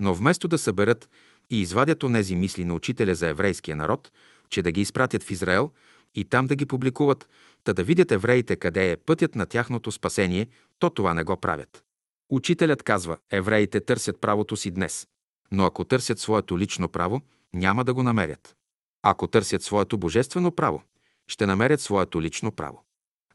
[0.00, 1.08] Но вместо да съберат
[1.50, 4.12] и извадят онези мисли на учителя за еврейския народ,
[4.48, 5.70] че да ги изпратят в Израел
[6.14, 7.28] и там да ги публикуват,
[7.64, 10.46] та да видят евреите къде е пътят на тяхното спасение,
[10.78, 11.84] то това не го правят.
[12.30, 15.06] Учителят казва, евреите търсят правото си днес,
[15.52, 17.20] но ако търсят своето лично право,
[17.54, 18.54] няма да го намерят.
[19.02, 20.82] Ако търсят своето божествено право,
[21.28, 22.84] ще намерят своето лично право.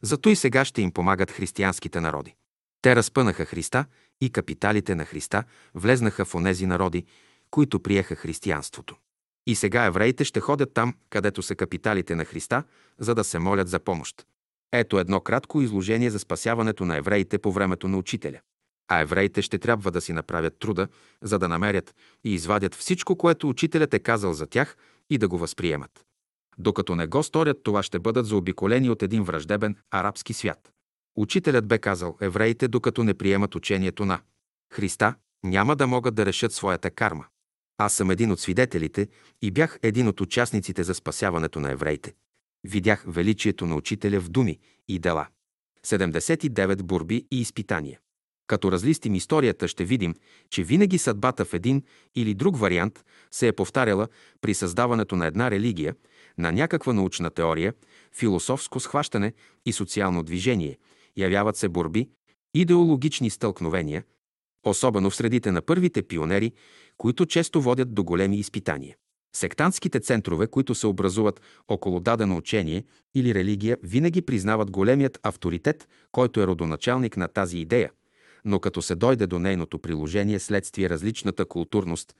[0.02, 2.34] Зато и сега ще им помагат християнските народи.
[2.82, 3.84] Те разпънаха Христа
[4.20, 7.04] и капиталите на Христа влезнаха в онези народи,
[7.50, 8.96] които приеха християнството.
[9.46, 12.64] И сега евреите ще ходят там, където са капиталите на Христа,
[12.98, 14.26] за да се молят за помощ.
[14.72, 18.40] Ето едно кратко изложение за спасяването на евреите по времето на учителя.
[18.88, 20.88] А евреите ще трябва да си направят труда,
[21.22, 24.76] за да намерят и извадят всичко, което учителят е казал за тях
[25.10, 26.04] и да го възприемат.
[26.58, 30.72] Докато не го сторят, това ще бъдат заобиколени от един враждебен арабски свят.
[31.16, 34.20] Учителят бе казал, евреите, докато не приемат учението на
[34.72, 37.26] Христа, няма да могат да решат своята карма.
[37.78, 39.08] Аз съм един от свидетелите
[39.42, 42.14] и бях един от участниците за спасяването на евреите.
[42.64, 45.26] Видях величието на учителя в думи и дела.
[45.86, 47.98] 79 борби и изпитания.
[48.46, 50.14] Като разлистим историята, ще видим,
[50.50, 51.82] че винаги съдбата в един
[52.14, 54.08] или друг вариант се е повтаряла
[54.40, 55.94] при създаването на една религия,
[56.38, 57.74] на някаква научна теория,
[58.14, 59.32] философско схващане
[59.66, 60.78] и социално движение.
[61.16, 62.08] Явяват се борби,
[62.54, 64.04] идеологични стълкновения,
[64.66, 66.52] особено в средите на първите пионери,
[66.96, 68.96] които често водят до големи изпитания.
[69.36, 76.40] Сектантските центрове, които се образуват около дадено учение или религия, винаги признават големият авторитет, който
[76.40, 77.90] е родоначалник на тази идея,
[78.44, 82.16] но като се дойде до нейното приложение следствие различната културност,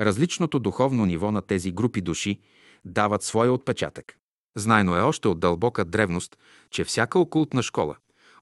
[0.00, 2.40] различното духовно ниво на тези групи души
[2.84, 4.16] дават своя отпечатък.
[4.56, 6.36] Знайно е още от дълбока древност,
[6.70, 7.96] че всяка окултна школа,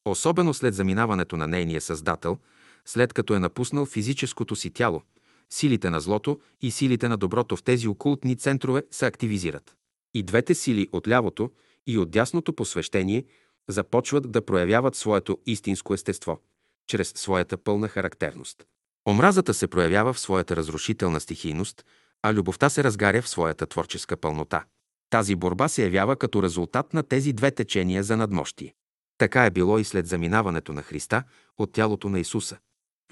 [0.05, 2.39] особено след заминаването на нейния създател,
[2.85, 5.03] след като е напуснал физическото си тяло,
[5.51, 9.77] силите на злото и силите на доброто в тези окултни центрове се активизират.
[10.15, 11.51] И двете сили от лявото
[11.87, 13.25] и от дясното посвещение
[13.69, 16.39] започват да проявяват своето истинско естество,
[16.87, 18.67] чрез своята пълна характерност.
[19.09, 21.85] Омразата се проявява в своята разрушителна стихийност,
[22.23, 24.65] а любовта се разгаря в своята творческа пълнота.
[25.11, 28.75] Тази борба се явява като резултат на тези две течения за надмощие.
[29.19, 31.23] Така е било и след заминаването на Христа
[31.59, 32.59] от тялото на Исуса.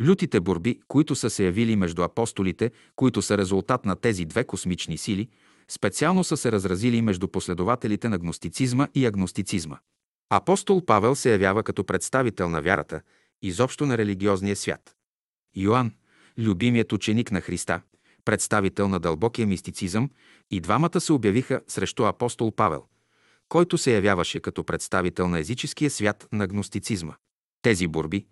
[0.07, 4.99] Лютите борби, които са се явили между апостолите, които са резултат на тези две космични
[4.99, 5.29] сили,
[5.69, 9.79] специално са се разразили между последователите на гностицизма и агностицизма.
[10.31, 13.01] Апостол Павел се явява като представител на вярата,
[13.43, 14.95] изобщо на религиозния свят.
[15.57, 15.93] Йоанн,
[16.39, 17.81] любимият ученик на Христа,
[18.25, 20.11] представител на дълбокия мистицизъм,
[20.51, 22.85] и двамата се обявиха срещу апостол Павел,
[23.49, 27.15] който се явяваше като представител на езическия свят на гностицизма.
[27.63, 28.27] Тези борби,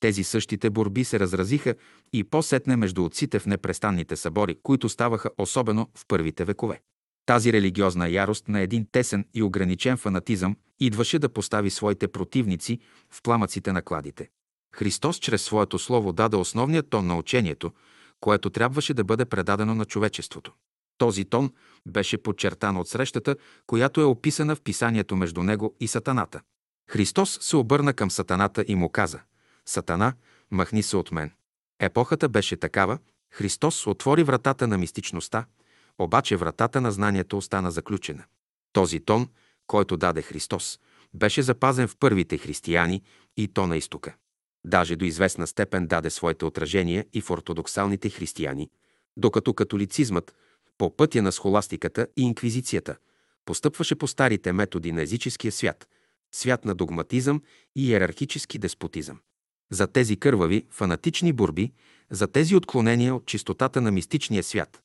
[0.00, 1.74] тези същите борби се разразиха
[2.12, 6.80] и по-сетне между отците в непрестанните събори, които ставаха особено в първите векове.
[7.26, 12.78] Тази религиозна ярост на един тесен и ограничен фанатизъм идваше да постави своите противници
[13.10, 14.28] в пламъците на кладите.
[14.74, 17.72] Христос чрез своето слово даде основния тон на учението,
[18.20, 20.52] което трябваше да бъде предадено на човечеството.
[20.98, 21.52] Този тон
[21.86, 26.40] беше подчертан от срещата, която е описана в писанието между него и Сатаната.
[26.90, 29.20] Христос се обърна към Сатаната и му каза
[29.66, 30.12] «Сатана,
[30.50, 31.32] махни се от мен».
[31.80, 32.98] Епохата беше такава,
[33.30, 35.44] Христос отвори вратата на мистичността,
[35.98, 38.24] обаче вратата на знанието остана заключена.
[38.72, 39.28] Този тон,
[39.66, 40.78] който даде Христос,
[41.14, 43.02] беше запазен в първите християни
[43.36, 44.14] и то на изтока.
[44.64, 48.70] Даже до известна степен даде своите отражения и в ортодоксалните християни,
[49.16, 50.34] докато католицизмът,
[50.78, 52.96] по пътя на схоластиката и инквизицията,
[53.44, 55.88] постъпваше по старите методи на езическия свят,
[56.32, 57.42] свят на догматизъм
[57.76, 59.20] и иерархически деспотизъм.
[59.70, 61.72] За тези кървави, фанатични борби,
[62.10, 64.82] за тези отклонения от чистотата на мистичния свят,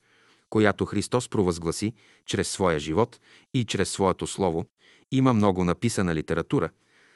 [0.50, 1.94] която Христос провъзгласи
[2.26, 3.20] чрез своя живот
[3.54, 4.66] и чрез своето слово,
[5.12, 6.70] има много написана литература,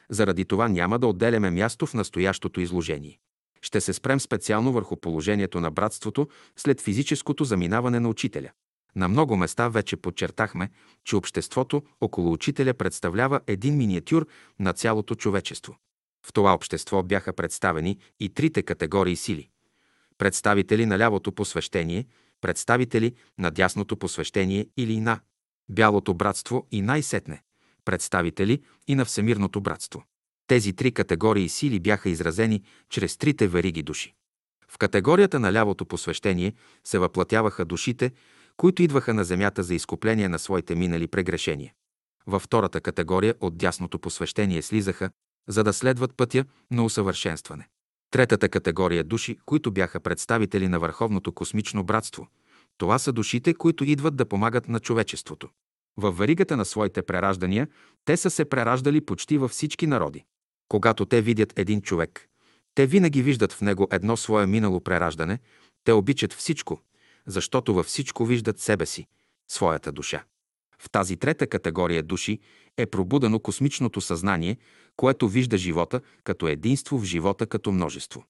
[0.10, 3.20] заради това няма да отделяме място в настоящото изложение.
[3.62, 8.50] Ще се спрем специално върху положението на братството след физическото заминаване на учителя.
[8.96, 10.70] На много места вече подчертахме,
[11.06, 14.28] че обществото около учителя представлява един миниатюр
[14.60, 15.78] на цялото човечество.
[16.26, 19.50] В това общество бяха представени и трите категории сили.
[20.18, 22.06] Представители на лявото посвещение,
[22.42, 25.20] представители на дясното посвещение или на
[25.70, 27.44] бялото братство и най-сетне
[27.86, 30.04] представители и на всемирното братство.
[30.48, 34.14] Тези три категории сили бяха изразени чрез трите вериги души.
[34.70, 36.54] В категорията на лявото посвещение
[36.84, 38.12] се въплатяваха душите,
[38.58, 41.74] които идваха на земята за изкупление на своите минали прегрешения.
[42.28, 45.10] Във втората категория от дясното посвещение слизаха,
[45.48, 47.68] за да следват пътя на усъвършенстване.
[48.12, 52.28] Третата категория души, които бяха представители на Върховното космично братство,
[52.78, 55.50] това са душите, които идват да помагат на човечеството.
[55.98, 57.68] Във варигата на своите прераждания
[58.06, 60.26] те са се прераждали почти във всички народи.
[60.68, 62.30] Когато те видят един човек,
[62.76, 65.40] те винаги виждат в него едно свое минало прераждане,
[65.84, 66.82] те обичат всичко,
[67.28, 69.08] защото във всичко виждат себе си,
[69.48, 70.24] своята душа.
[70.80, 72.40] В тази трета категория души
[72.78, 74.58] е пробудено космичното съзнание,
[74.96, 78.24] което вижда живота като единство в живота като множество.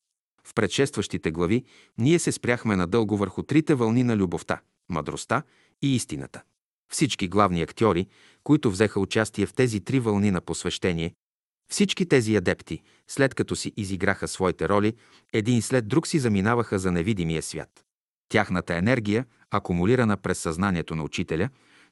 [0.44, 1.64] В предшестващите глави
[1.98, 5.44] ние се спряхме надълго върху трите вълни на любовта, мъдростта
[5.82, 6.42] и истината.
[6.90, 8.08] Всички главни актьори,
[8.44, 11.14] които взеха участие в тези три вълни на посвещение,
[11.72, 14.94] всички тези адепти, след като си изиграха своите роли,
[15.34, 17.86] един след друг си заминаваха за невидимия свят.
[18.30, 21.50] Тяхната енергия, акумулирана през съзнанието на учителя,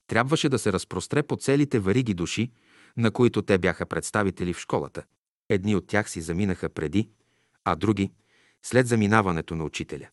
[0.08, 2.52] трябваше да се разпростре по целите вариги души,
[2.98, 5.04] на които те бяха представители в школата.
[5.50, 7.10] Едни от тях си заминаха преди,
[7.64, 8.12] а други–
[8.64, 10.08] след заминаването на учителя.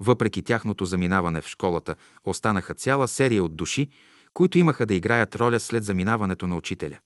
[0.00, 3.88] Въпреки тяхното заминаване в школата, останаха цяла серия от души,
[4.36, 6.98] които имаха да играят роля след заминаването на учителя.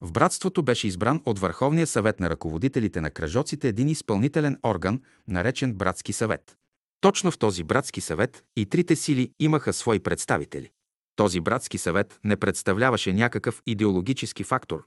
[0.00, 5.74] В братството беше избран от Върховния съвет на ръководителите на кръжоците един изпълнителен орган, наречен
[5.74, 6.56] Братски съвет.
[7.00, 10.70] Точно в този братски съвет и трите сили имаха свои представители.
[11.16, 14.86] Този братски съвет не представляваше някакъв идеологически фактор,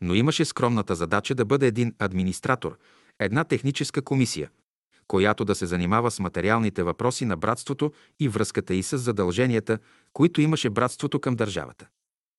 [0.00, 2.78] но имаше скромната задача да бъде един администратор,
[3.20, 4.50] една техническа комисия,
[5.08, 9.78] която да се занимава с материалните въпроси на братството и връзката и с задълженията,
[10.12, 11.86] които имаше братството към държавата.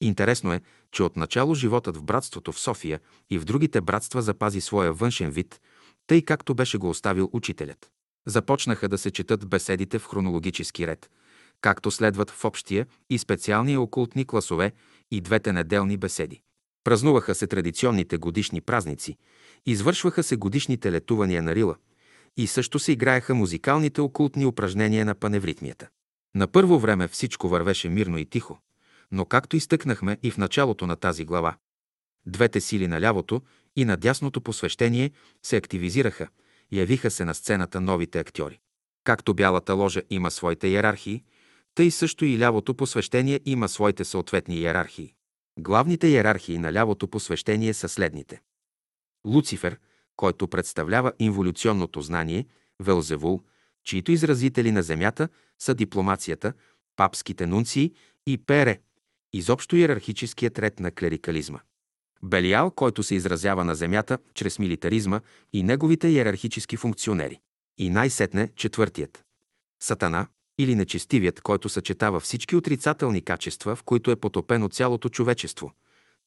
[0.02, 0.62] Интересно е,
[0.92, 3.00] че отначало животът в братството в София
[3.30, 5.62] и в другите братства запази своя външен вид,
[6.08, 7.92] тъй както беше го оставил учителят.
[8.28, 11.10] Започнаха да се четат беседите в хронологически ред,
[11.62, 14.72] както следват в общия и специалния окултни класове
[15.12, 16.42] и двете неделни беседи.
[16.84, 19.18] Празнуваха се традиционните годишни празници,
[19.66, 21.76] извършваха се годишните летувания на Рила
[22.38, 25.88] и също се играеха музикалните окултни упражнения на паневритмията.
[26.36, 28.60] На първо време всичко вървеше мирно и тихо,
[29.12, 31.56] но както изтъкнахме и в началото на тази глава,
[32.26, 33.42] двете сили на лявото
[33.76, 35.12] и на дясното посвещение
[35.44, 36.28] се активизираха,
[36.72, 38.60] явиха се на сцената новите актьори.
[39.04, 41.24] Както бялата ложа има своите иерархии,
[41.78, 45.14] Тъй също и лявото посвещение има своите съответни иерархии.
[45.60, 48.42] Главните иерархии на лявото посвещение са следните.
[49.26, 49.80] Луцифер,
[50.18, 52.46] който представлява инволюционното знание,
[52.80, 53.42] Велзевул,
[53.84, 56.54] чието изразители на Земята са дипломацията,
[56.96, 57.94] папските нунции
[58.26, 58.80] и Пере,
[59.34, 61.60] изобщо иерархическият ред на клерикализма.
[62.24, 65.22] Белиал, който се изразява на Земята чрез милитаризма
[65.54, 67.40] и неговите иерархически функционери.
[67.78, 69.24] И най-сетне четвъртият.
[69.84, 75.72] Сатана, или нечестивият, който съчетава всички отрицателни качества, в които е потопено цялото човечество.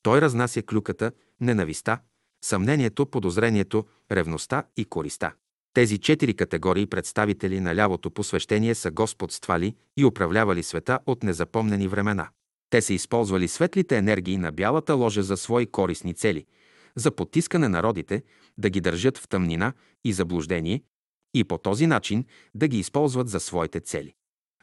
[0.02, 1.98] Той разнася клюката, ненависта,
[2.42, 5.32] съмнението, подозрението, ревността и користа.
[5.74, 12.28] Тези четири категории представители на лявото посвещение са господствали и управлявали света от незапомнени времена.
[12.70, 16.46] Те са използвали светлите енергии на бялата ложа за свои корисни цели,
[16.96, 18.22] за потискане народите,
[18.58, 19.72] да ги държат в тъмнина
[20.04, 20.82] и заблуждение
[21.34, 22.24] и по този начин
[22.54, 24.14] да ги използват за своите цели.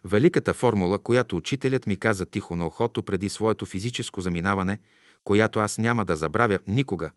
[0.05, 4.79] Великата формула, която учителят ми каза тихо на ухото преди своето физическо заминаване,
[5.23, 7.11] която аз няма да забравя никога,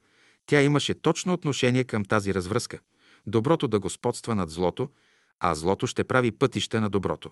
[0.51, 2.79] тя имаше точно отношение към тази развръзка.
[3.27, 4.89] Доброто да господства над злото,
[5.41, 7.31] а злото ще прави пътища на доброто.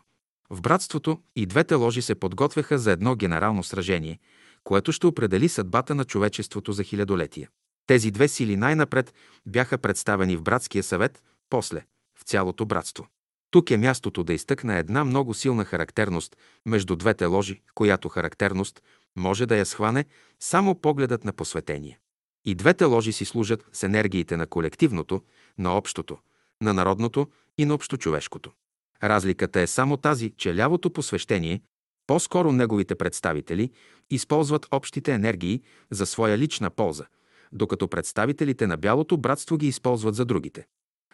[0.51, 4.19] В братството и двете ложи се подготвяха за едно генерално сражение,
[4.65, 7.49] което ще определи съдбата на човечеството за хилядолетия.
[7.87, 9.15] Тези две сили най-напред
[9.47, 11.85] бяха представени в братския съвет, после
[12.21, 13.07] в цялото братство.
[13.51, 18.83] Тук е мястото да изтъкна една много силна характерност между двете ложи, която характерност
[19.17, 20.05] може да я схване
[20.41, 21.99] само погледът на посветение.
[22.45, 25.23] И двете ложи си служат с енергиите на колективното,
[25.59, 26.19] на общото,
[26.61, 27.29] на народното
[27.59, 28.53] и на общочовешкото.
[29.03, 31.63] Разликата е само тази, че лявото посвещение,
[32.07, 33.71] по-скоро неговите представители,
[34.11, 37.07] използват общите енергии за своя лична полза,
[37.53, 40.67] докато представителите на бялото братство ги използват за другите.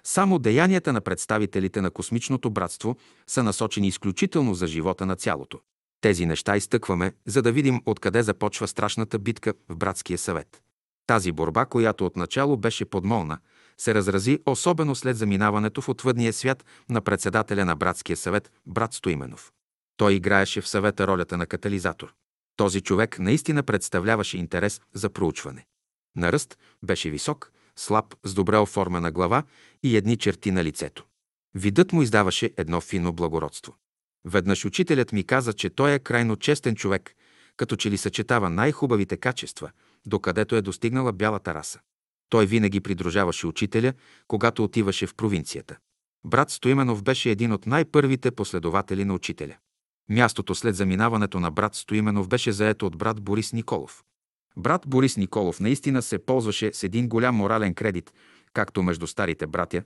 [0.04, 2.96] Само деянията на представителите на космичното братство
[3.26, 5.60] са насочени изключително за живота на цялото.
[6.00, 10.63] Тези неща изтъкваме, за да видим откъде започва страшната битка в братския съвет.
[11.06, 13.38] Тази борба, която отначало беше подмолна,
[13.78, 19.52] се разрази особено след заминаването в отвъдния свят на председателя на братския съвет, брат Стоименов.
[19.96, 22.14] Той играеше в съвета ролята на катализатор.
[22.56, 25.66] Този човек наистина представляваше интерес за проучване.
[26.16, 29.42] На ръст беше висок, слаб, с добре оформена глава
[29.82, 31.04] и едни черти на лицето.
[31.54, 33.76] Видът му издаваше едно фино благородство.
[34.24, 37.14] Веднъж учителят ми каза, че той е крайно честен човек,
[37.56, 39.70] като че ли съчетава най-хубавите качества,
[40.06, 41.80] докъдето е достигнала бялата раса.
[42.28, 43.92] Той винаги придружаваше учителя,
[44.28, 45.76] когато отиваше в провинцията.
[46.24, 49.56] Брат Стоименов беше един от най-първите последователи на учителя.
[50.10, 54.04] Мястото след заминаването на брат Стоименов беше заето от брат Борис Николов.
[54.56, 58.12] Брат Борис Николов наистина се ползваше с един голям морален кредит,
[58.52, 59.82] както между старите братя,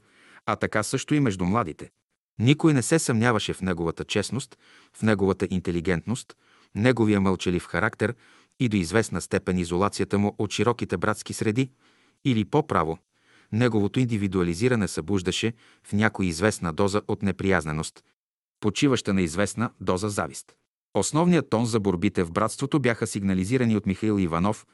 [0.46, 1.90] а така също и между младите.
[2.38, 4.58] Никой не се съмняваше в неговата честност,
[4.92, 6.36] в неговата интелигентност,
[6.74, 8.14] неговия мълчалив характер
[8.60, 11.70] и до известна степен изолацията му от широките братски среди,
[12.24, 12.98] или по-право,
[13.52, 15.52] неговото индивидуализиране събуждаше
[15.84, 18.04] в някой известна доза от неприязненост,
[18.60, 20.54] почиваща на известна доза завист.
[20.94, 24.66] Основният тон за борбите в братството бяха сигнализирани от Михаил Иванов,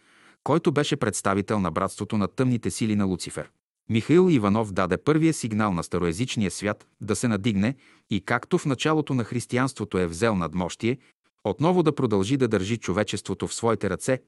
[0.45, 3.51] който беше представител на братството на тъмните сили на Луцифер.
[3.89, 7.75] Михаил Иванов даде първия сигнал на староязичния свят да се надигне
[8.11, 10.99] и както в началото на християнството е взел надмощие,
[11.45, 14.21] отново да продължи да държи човечеството в своите ръце,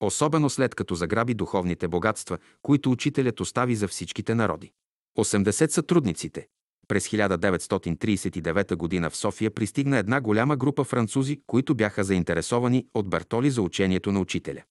[0.00, 4.72] особено след като заграби духовните богатства, които учителят остави за всичките народи.
[5.18, 6.46] 80 сътрудниците,
[6.88, 9.10] през 1939 г.
[9.10, 14.20] в София пристигна една голяма група французи, които бяха заинтересовани от Бертоли за учението на
[14.20, 14.62] учителя.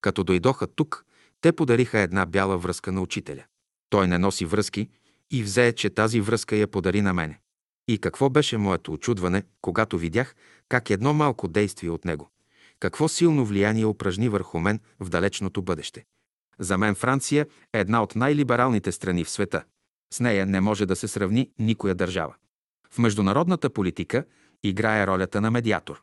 [0.00, 1.04] Като дойдоха тук,
[1.40, 3.44] те подариха една бяла връзка на учителя.
[3.90, 4.88] Той не носи връзки
[5.30, 7.40] и взе, че тази връзка я подари на мене.
[7.88, 10.34] И какво беше моето очудване, когато видях
[10.68, 12.30] как едно малко действие от него,
[12.80, 16.04] какво силно влияние упражни върху мен в далечното бъдеще.
[16.58, 19.64] За мен Франция е една от най-либералните страни в света.
[20.14, 22.34] С нея не може да се сравни никоя държава.
[22.90, 24.24] В международната политика
[24.62, 26.02] играе ролята на медиатор.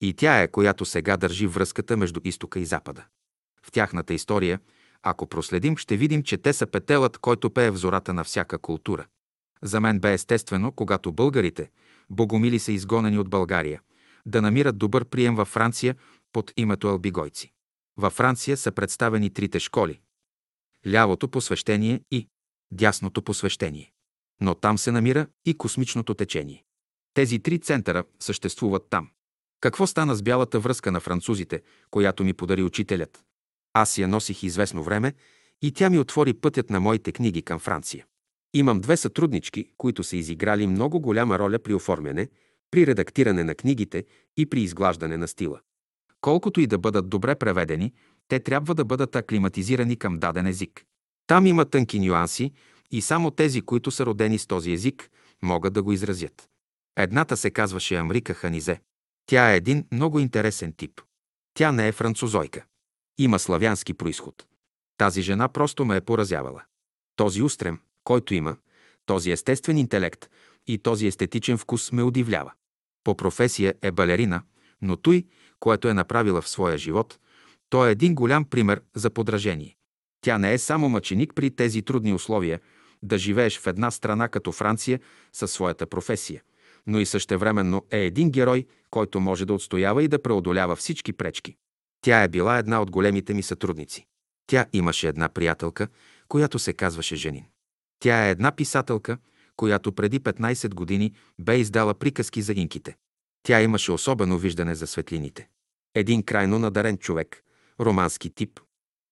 [0.00, 3.04] И тя е, която сега държи връзката между изтока и запада.
[3.62, 4.60] В тяхната история,
[5.02, 9.06] ако проследим, ще видим, че те са петелът, който пее в зората на всяка култура.
[9.62, 11.70] За мен бе естествено, когато българите,
[12.10, 13.80] богомили са изгонени от България,
[14.26, 15.96] да намират добър прием във Франция
[16.32, 17.52] под името албигойци.
[17.96, 20.00] Във Франция са представени трите школи–
[20.86, 22.28] лявото посвещение и
[22.72, 23.92] дясното посвещение.
[24.40, 26.64] Но там се намира и космичното течение.
[27.14, 29.10] Тези три центъра съществуват там.
[29.60, 33.24] Какво стана с бялата връзка на французите, която ми подари учителят?
[33.72, 35.14] Аз я носих известно време
[35.62, 38.06] и тя ми отвори пътят на моите книги към Франция.
[38.54, 42.28] Имам две сътруднички, които са изиграли много голяма роля при оформяне
[42.70, 44.04] при редактиране на книгите
[44.36, 45.60] и при изглаждане на стила.
[46.20, 47.92] Колкото и да бъдат добре преведени,
[48.28, 50.84] те трябва да бъдат аклиматизирани към даден език.
[51.26, 52.52] Там има тънки нюанси
[52.90, 55.10] и само тези, които са родени с този език,
[55.42, 56.48] могат да го изразят.
[56.96, 58.80] Едната се казваше Амрика Ханизе.
[59.26, 61.00] Тя е един много интересен тип.
[61.54, 62.64] Тя не е французойка.
[63.18, 64.46] Има славянски происход.
[64.98, 66.62] Тази жена просто ме е поразявала.
[67.16, 68.56] Този устрем, който има,
[69.06, 70.30] този естествен интелект
[70.66, 72.52] и този естетичен вкус ме удивлява.
[73.04, 74.42] По професия е балерина,
[74.82, 75.24] но той,
[75.60, 77.18] което е направила в своя живот,
[77.70, 79.76] то е един голям пример за подражение.
[80.20, 82.60] Тя не е само мъченик при тези трудни условия,
[83.02, 85.00] да живееш в една страна като Франция
[85.32, 86.42] със своята професия,
[86.86, 91.56] но и същевременно е един герой, който може да отстоява и да преодолява всички пречки.
[92.00, 94.06] Тя е била една от големите ми сътрудници.
[94.46, 95.88] Тя имаше една приятелка,
[96.28, 97.44] която се казваше Женин.
[98.00, 99.18] Тя е една писателка,
[99.56, 102.96] която преди 15 години бе издала приказки за инките.
[103.42, 105.48] Тя имаше особено виждане за светлините.
[105.94, 107.42] Един крайно надарен човек,
[107.80, 108.60] романски тип.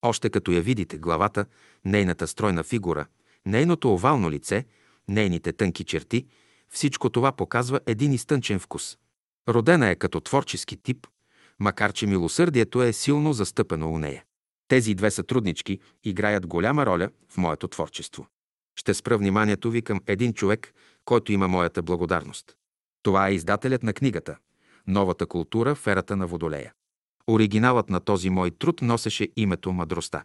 [0.03, 1.47] Още като я видите главата,
[1.85, 3.07] нейната стройна фигура,
[3.47, 4.67] нейното овално лице,
[5.09, 6.27] нейните тънки черти,
[6.69, 8.99] всичко това показва един изтънчен вкус.
[9.49, 11.07] Родена е като творчески тип,
[11.61, 14.25] макар че милосърдието е силно застъпено у нея.
[14.69, 18.27] Тези две сътруднички играят голяма роля в моето творчество.
[18.77, 22.57] Ще спра вниманието ви към един човек, който има моята благодарност.
[23.03, 24.37] Това е издателят на книгата
[24.87, 26.73] «Новата култура в ерата на Водолея».
[27.27, 30.25] Оригиналът на този мой труд носеше името Мъдростта.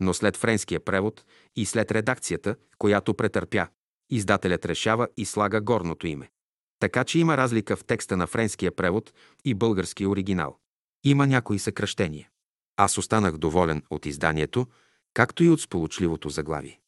[0.00, 1.24] Но след френския превод
[1.56, 3.66] и след редакцията, която претърпя,
[4.10, 6.30] издателят решава и слага горното име.
[6.78, 9.12] Така че има разлика в текста на френския превод
[9.44, 10.58] и българския оригинал.
[11.04, 12.28] Има някои съкръщения.
[12.76, 14.66] Аз останах доволен от изданието,
[15.14, 16.80] както и от сполучливото заглавие.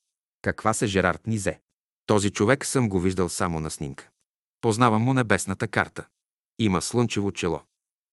[0.47, 1.61] Каква се Жерард Низе?
[2.07, 4.09] Този човек съм го виждал само на снимка.
[4.61, 6.07] Познавам му небесната карта.
[6.59, 7.61] Има слънчево чело.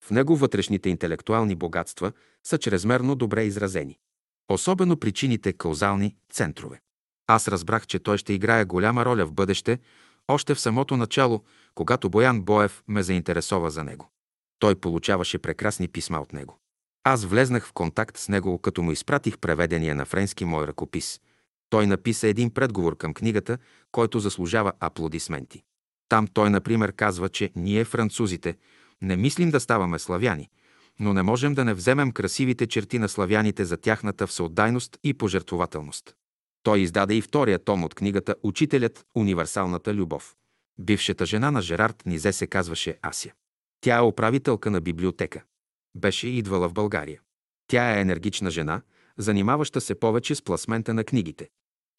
[0.05, 2.11] В него вътрешните интелектуални богатства
[2.43, 3.97] са чрезмерно добре изразени.
[4.51, 6.81] Особено причините каузални центрове.
[7.27, 9.79] Аз разбрах, че той ще играе голяма роля в бъдеще,
[10.27, 11.43] още в самото начало,
[11.75, 14.11] когато Боян Боев ме заинтересова за него.
[14.59, 16.59] Той получаваше прекрасни писма от него.
[17.03, 21.19] Аз влезнах в контакт с него, като му изпратих преведения на френски мой ръкопис.
[21.73, 23.57] Той написа един предговор към книгата,
[23.91, 25.63] който заслужава аплодисменти.
[26.09, 28.55] Там той, например, казва, че ние, французите,
[29.01, 30.49] не мислим да ставаме славяни,
[30.99, 36.15] но не можем да не вземем красивите черти на славяните за тяхната всеотдайност и пожертвователност.
[36.63, 39.05] Той издаде и втория том от книгата «Учителят.
[39.15, 40.35] Универсалната любов».
[40.79, 43.31] Бившата жена на Жерард Низе се казваше Ася.
[43.81, 45.43] Тя е управителка на библиотека.
[45.95, 47.21] Беше идвала в България.
[47.67, 48.81] Тя е енергична жена,
[49.17, 51.49] занимаваща се повече с пласмента на книгите.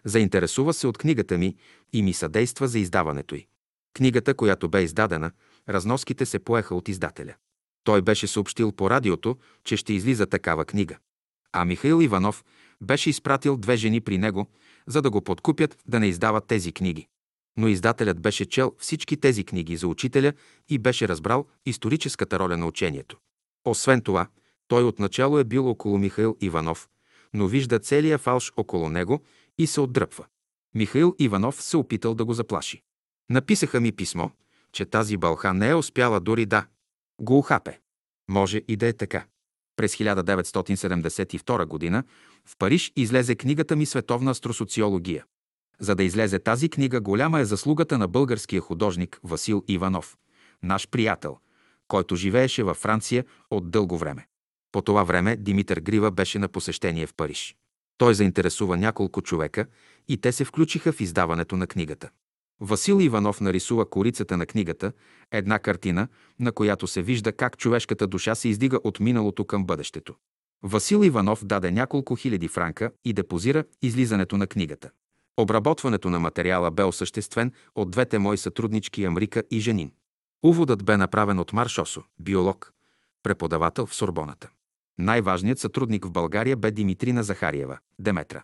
[0.04, 1.56] Заинтересува се от книгата ми
[1.92, 3.46] и ми съдейства за издаването й.
[3.94, 5.30] Книгата, която бе издадена,
[5.68, 7.34] разноските се поеха от издателя.
[7.84, 10.96] Той беше съобщил по радиото, че ще излиза такава книга.
[11.52, 12.44] А Михаил Иванов
[12.80, 14.50] беше изпратил две жени при него,
[14.86, 17.06] за да го подкупят да не издават тези книги.
[17.56, 20.32] Но издателят беше чел всички тези книги за учителя
[20.68, 23.18] и беше разбрал историческата роля на учението.
[23.64, 24.26] Освен това,
[24.68, 26.88] той отначало е бил около Михаил Иванов,
[27.34, 29.22] но вижда целия фалш около него
[29.58, 30.26] и се отдръпва.
[30.74, 32.82] Михаил Иванов се опитал да го заплаши.
[33.30, 34.28] Написаха ми писмо,
[34.72, 36.66] че тази бълха не е успяла дори да
[37.20, 37.80] го ухапе.
[38.28, 39.26] Може и да е така.
[39.76, 42.02] През 1972 г.
[42.46, 45.24] в Париж излезе книгата ми Световна астросоциология.
[45.80, 50.16] За да излезе тази книга, голяма е заслугата на българския художник Васил Иванов,
[50.62, 51.38] наш приятел,
[51.88, 54.26] който живееше във Франция от дълго време.
[54.72, 57.56] По това време Димитър Грива беше на посещение в Париж.
[57.98, 59.66] Той заинтересува няколко човека
[60.08, 62.10] и те се включиха в издаването на книгата.
[62.60, 64.92] Васил Иванов нарисува корицата на книгата,
[65.30, 66.08] една картина,
[66.40, 70.14] на която се вижда как човешката душа се издига от миналото към бъдещето.
[70.62, 74.90] Васил Иванов даде няколко хиляди франка и депозира излизането на книгата.
[75.36, 79.92] Обработването на материала бе осъществен от двете мои сътруднички Амрика и Женин.
[80.44, 82.72] Уводът бе направен от Маршосо, биолог,
[83.22, 84.50] преподавател в Сорбоната.
[84.98, 88.42] Най-важният сътрудник в България бе Димитрина Захариева, Деметра.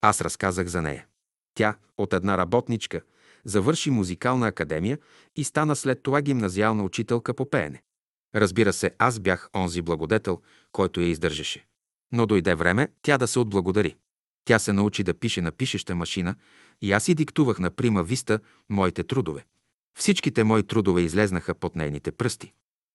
[0.00, 1.06] Аз разказах за нея.
[1.54, 3.00] Тя, от една работничка,
[3.44, 4.98] завърши музикална академия
[5.36, 7.82] и стана след това гимназиална учителка по пеене.
[8.34, 10.40] Разбира се, аз бях онзи благодетел,
[10.72, 11.66] който я издържаше.
[12.12, 13.96] Но дойде време тя да се отблагодари.
[14.44, 16.34] Тя се научи да пише на пишеща машина
[16.80, 19.44] и аз и диктувах на прима виста моите трудове.
[19.98, 22.52] Всичките мои трудове излезнаха под нейните пръсти.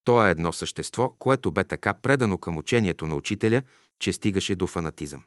[0.07, 3.61] То е едно същество, което бе така предано към учението на учителя,
[3.99, 5.23] че стигаше до фанатизъм.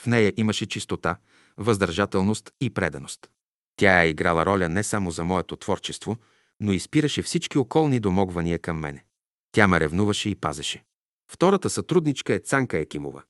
[0.00, 1.16] В нея имаше чистота,
[1.56, 3.30] въздържателност и преданост.
[3.76, 6.16] Тя е играла роля не само за моето творчество,
[6.60, 9.04] но изпираше всички околни домогвания към мене.
[9.52, 10.84] Тя ме ревнуваше и пазеше.
[11.32, 13.22] Втората сътрудничка е Цанка Екимова.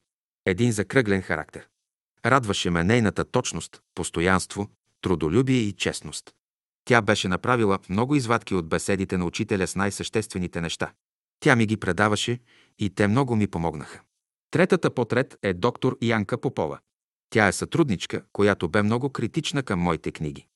[0.47, 1.69] Един закръглен характер.
[2.27, 4.71] Радваше ме нейната точност, постоянство,
[5.01, 6.35] трудолюбие и честност.
[6.85, 10.93] Тя беше направила много извадки от беседите на учителя с най-съществените неща.
[11.41, 12.39] Тя ми ги предаваше
[12.79, 14.01] и те много ми помогнаха.
[14.51, 16.79] Третата потрет е доктор Янка Попова.
[17.31, 20.47] Тя е сътрудничка, която бе много критична към моите книги.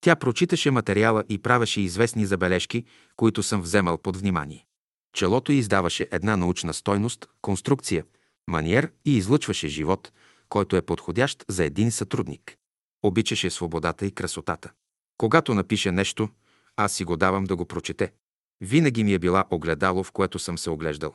[0.00, 2.84] Тя прочиташе материала и правеше известни забележки,
[3.16, 4.66] които съм вземал под внимание.
[5.12, 8.04] Челото издаваше една научна стойност, конструкция,
[8.48, 10.12] маниер и излъчваше живот,
[10.48, 12.56] който е подходящ за един сътрудник.
[13.02, 14.72] Обичаше свободата и красотата.
[15.18, 16.28] Когато напише нещо,
[16.76, 18.12] аз си го давам да го прочете.
[18.60, 21.14] Винаги ми е била огледало, в което съм се оглеждал.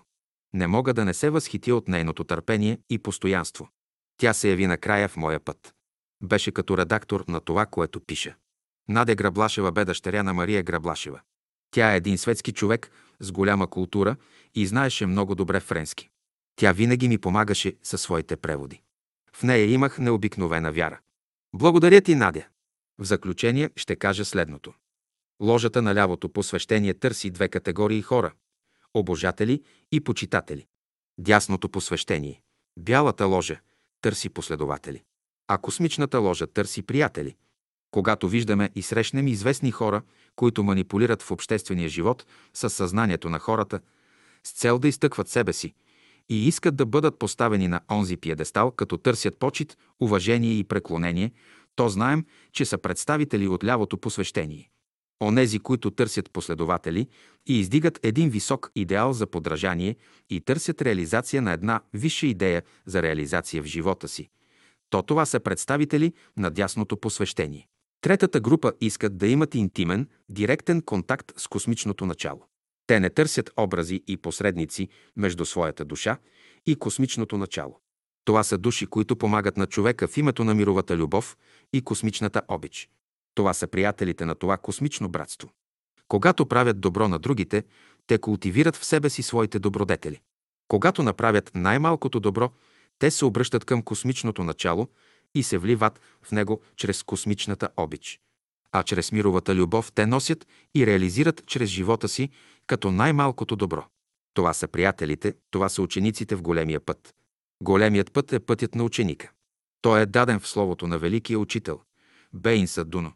[0.54, 3.70] Не мога да не се възхитя от нейното търпение и постоянство.
[4.18, 5.74] Тя се яви накрая в моя път.
[6.24, 8.36] Беше като редактор на това, което пиша.
[8.90, 11.22] Надя Граблашева бе дъщеря на Мария Граблашева.
[11.72, 14.16] Тя е един светски човек с голяма култура
[14.56, 16.10] и знаеше много добре френски.
[16.56, 18.82] Тя винаги ми помагаше със своите преводи.
[19.34, 21.00] В нея имах необикновена вяра.
[21.56, 22.46] Благодаря ти, Надя.
[23.00, 24.74] В заключение ще кажа следното.
[25.42, 28.34] Ложата на лявото посвещение търси две категории хора–
[28.94, 30.68] обожатели и почитатели.
[31.18, 32.42] Дясното посвещение–
[32.80, 33.60] бялата ложа–
[34.02, 35.04] търси последователи.
[35.48, 37.36] А космичната ложа търси приятели.
[37.92, 40.02] Когато виждаме и срещнем известни хора,
[40.36, 43.80] които манипулират в обществения живот със съзнанието на хората,
[44.44, 45.74] с цел да изтъкват себе си
[46.30, 51.32] и искат да бъдат поставени на онзи пиедестал, като търсят почет, уважение и преклонение,
[51.76, 54.72] то знаем, че са представители от лявото посвещение.
[55.22, 57.08] Онези, които търсят последователи
[57.48, 59.96] и издигат един висок идеал за подражание
[60.30, 64.30] и търсят реализация на една висша идея за реализация в живота си,
[64.90, 67.68] то това са представители на дясното посвещение.
[68.02, 72.48] Третата група искат да имат интимен, директен контакт с космичното начало.
[72.88, 76.18] Те не търсят образи и посредници между своята душа
[76.66, 77.80] и космичното начало.
[78.26, 81.38] Това са души, които помагат на човека в името на мировата любов
[81.74, 82.90] и космичната обич.
[83.36, 85.50] Това са приятелите на това космично братство.
[86.08, 87.64] Когато правят добро на другите,
[88.08, 90.22] те култивират в себе си своите добродетели.
[90.68, 92.52] Когато направят най-малкото добро,
[93.00, 94.88] те се обръщат към космичното начало
[95.36, 98.20] и се вливат в него чрез космичната обич.
[98.72, 102.30] А чрез мировата любов те носят и реализират чрез живота си
[102.68, 103.86] като най-малкото добро.
[104.34, 107.16] Това са приятелите, това са учениците в големия път.
[107.62, 109.32] Големият път е пътят на ученика.
[109.82, 111.80] Той е даден в словото на великия учител
[112.34, 113.14] Бейн Садуно.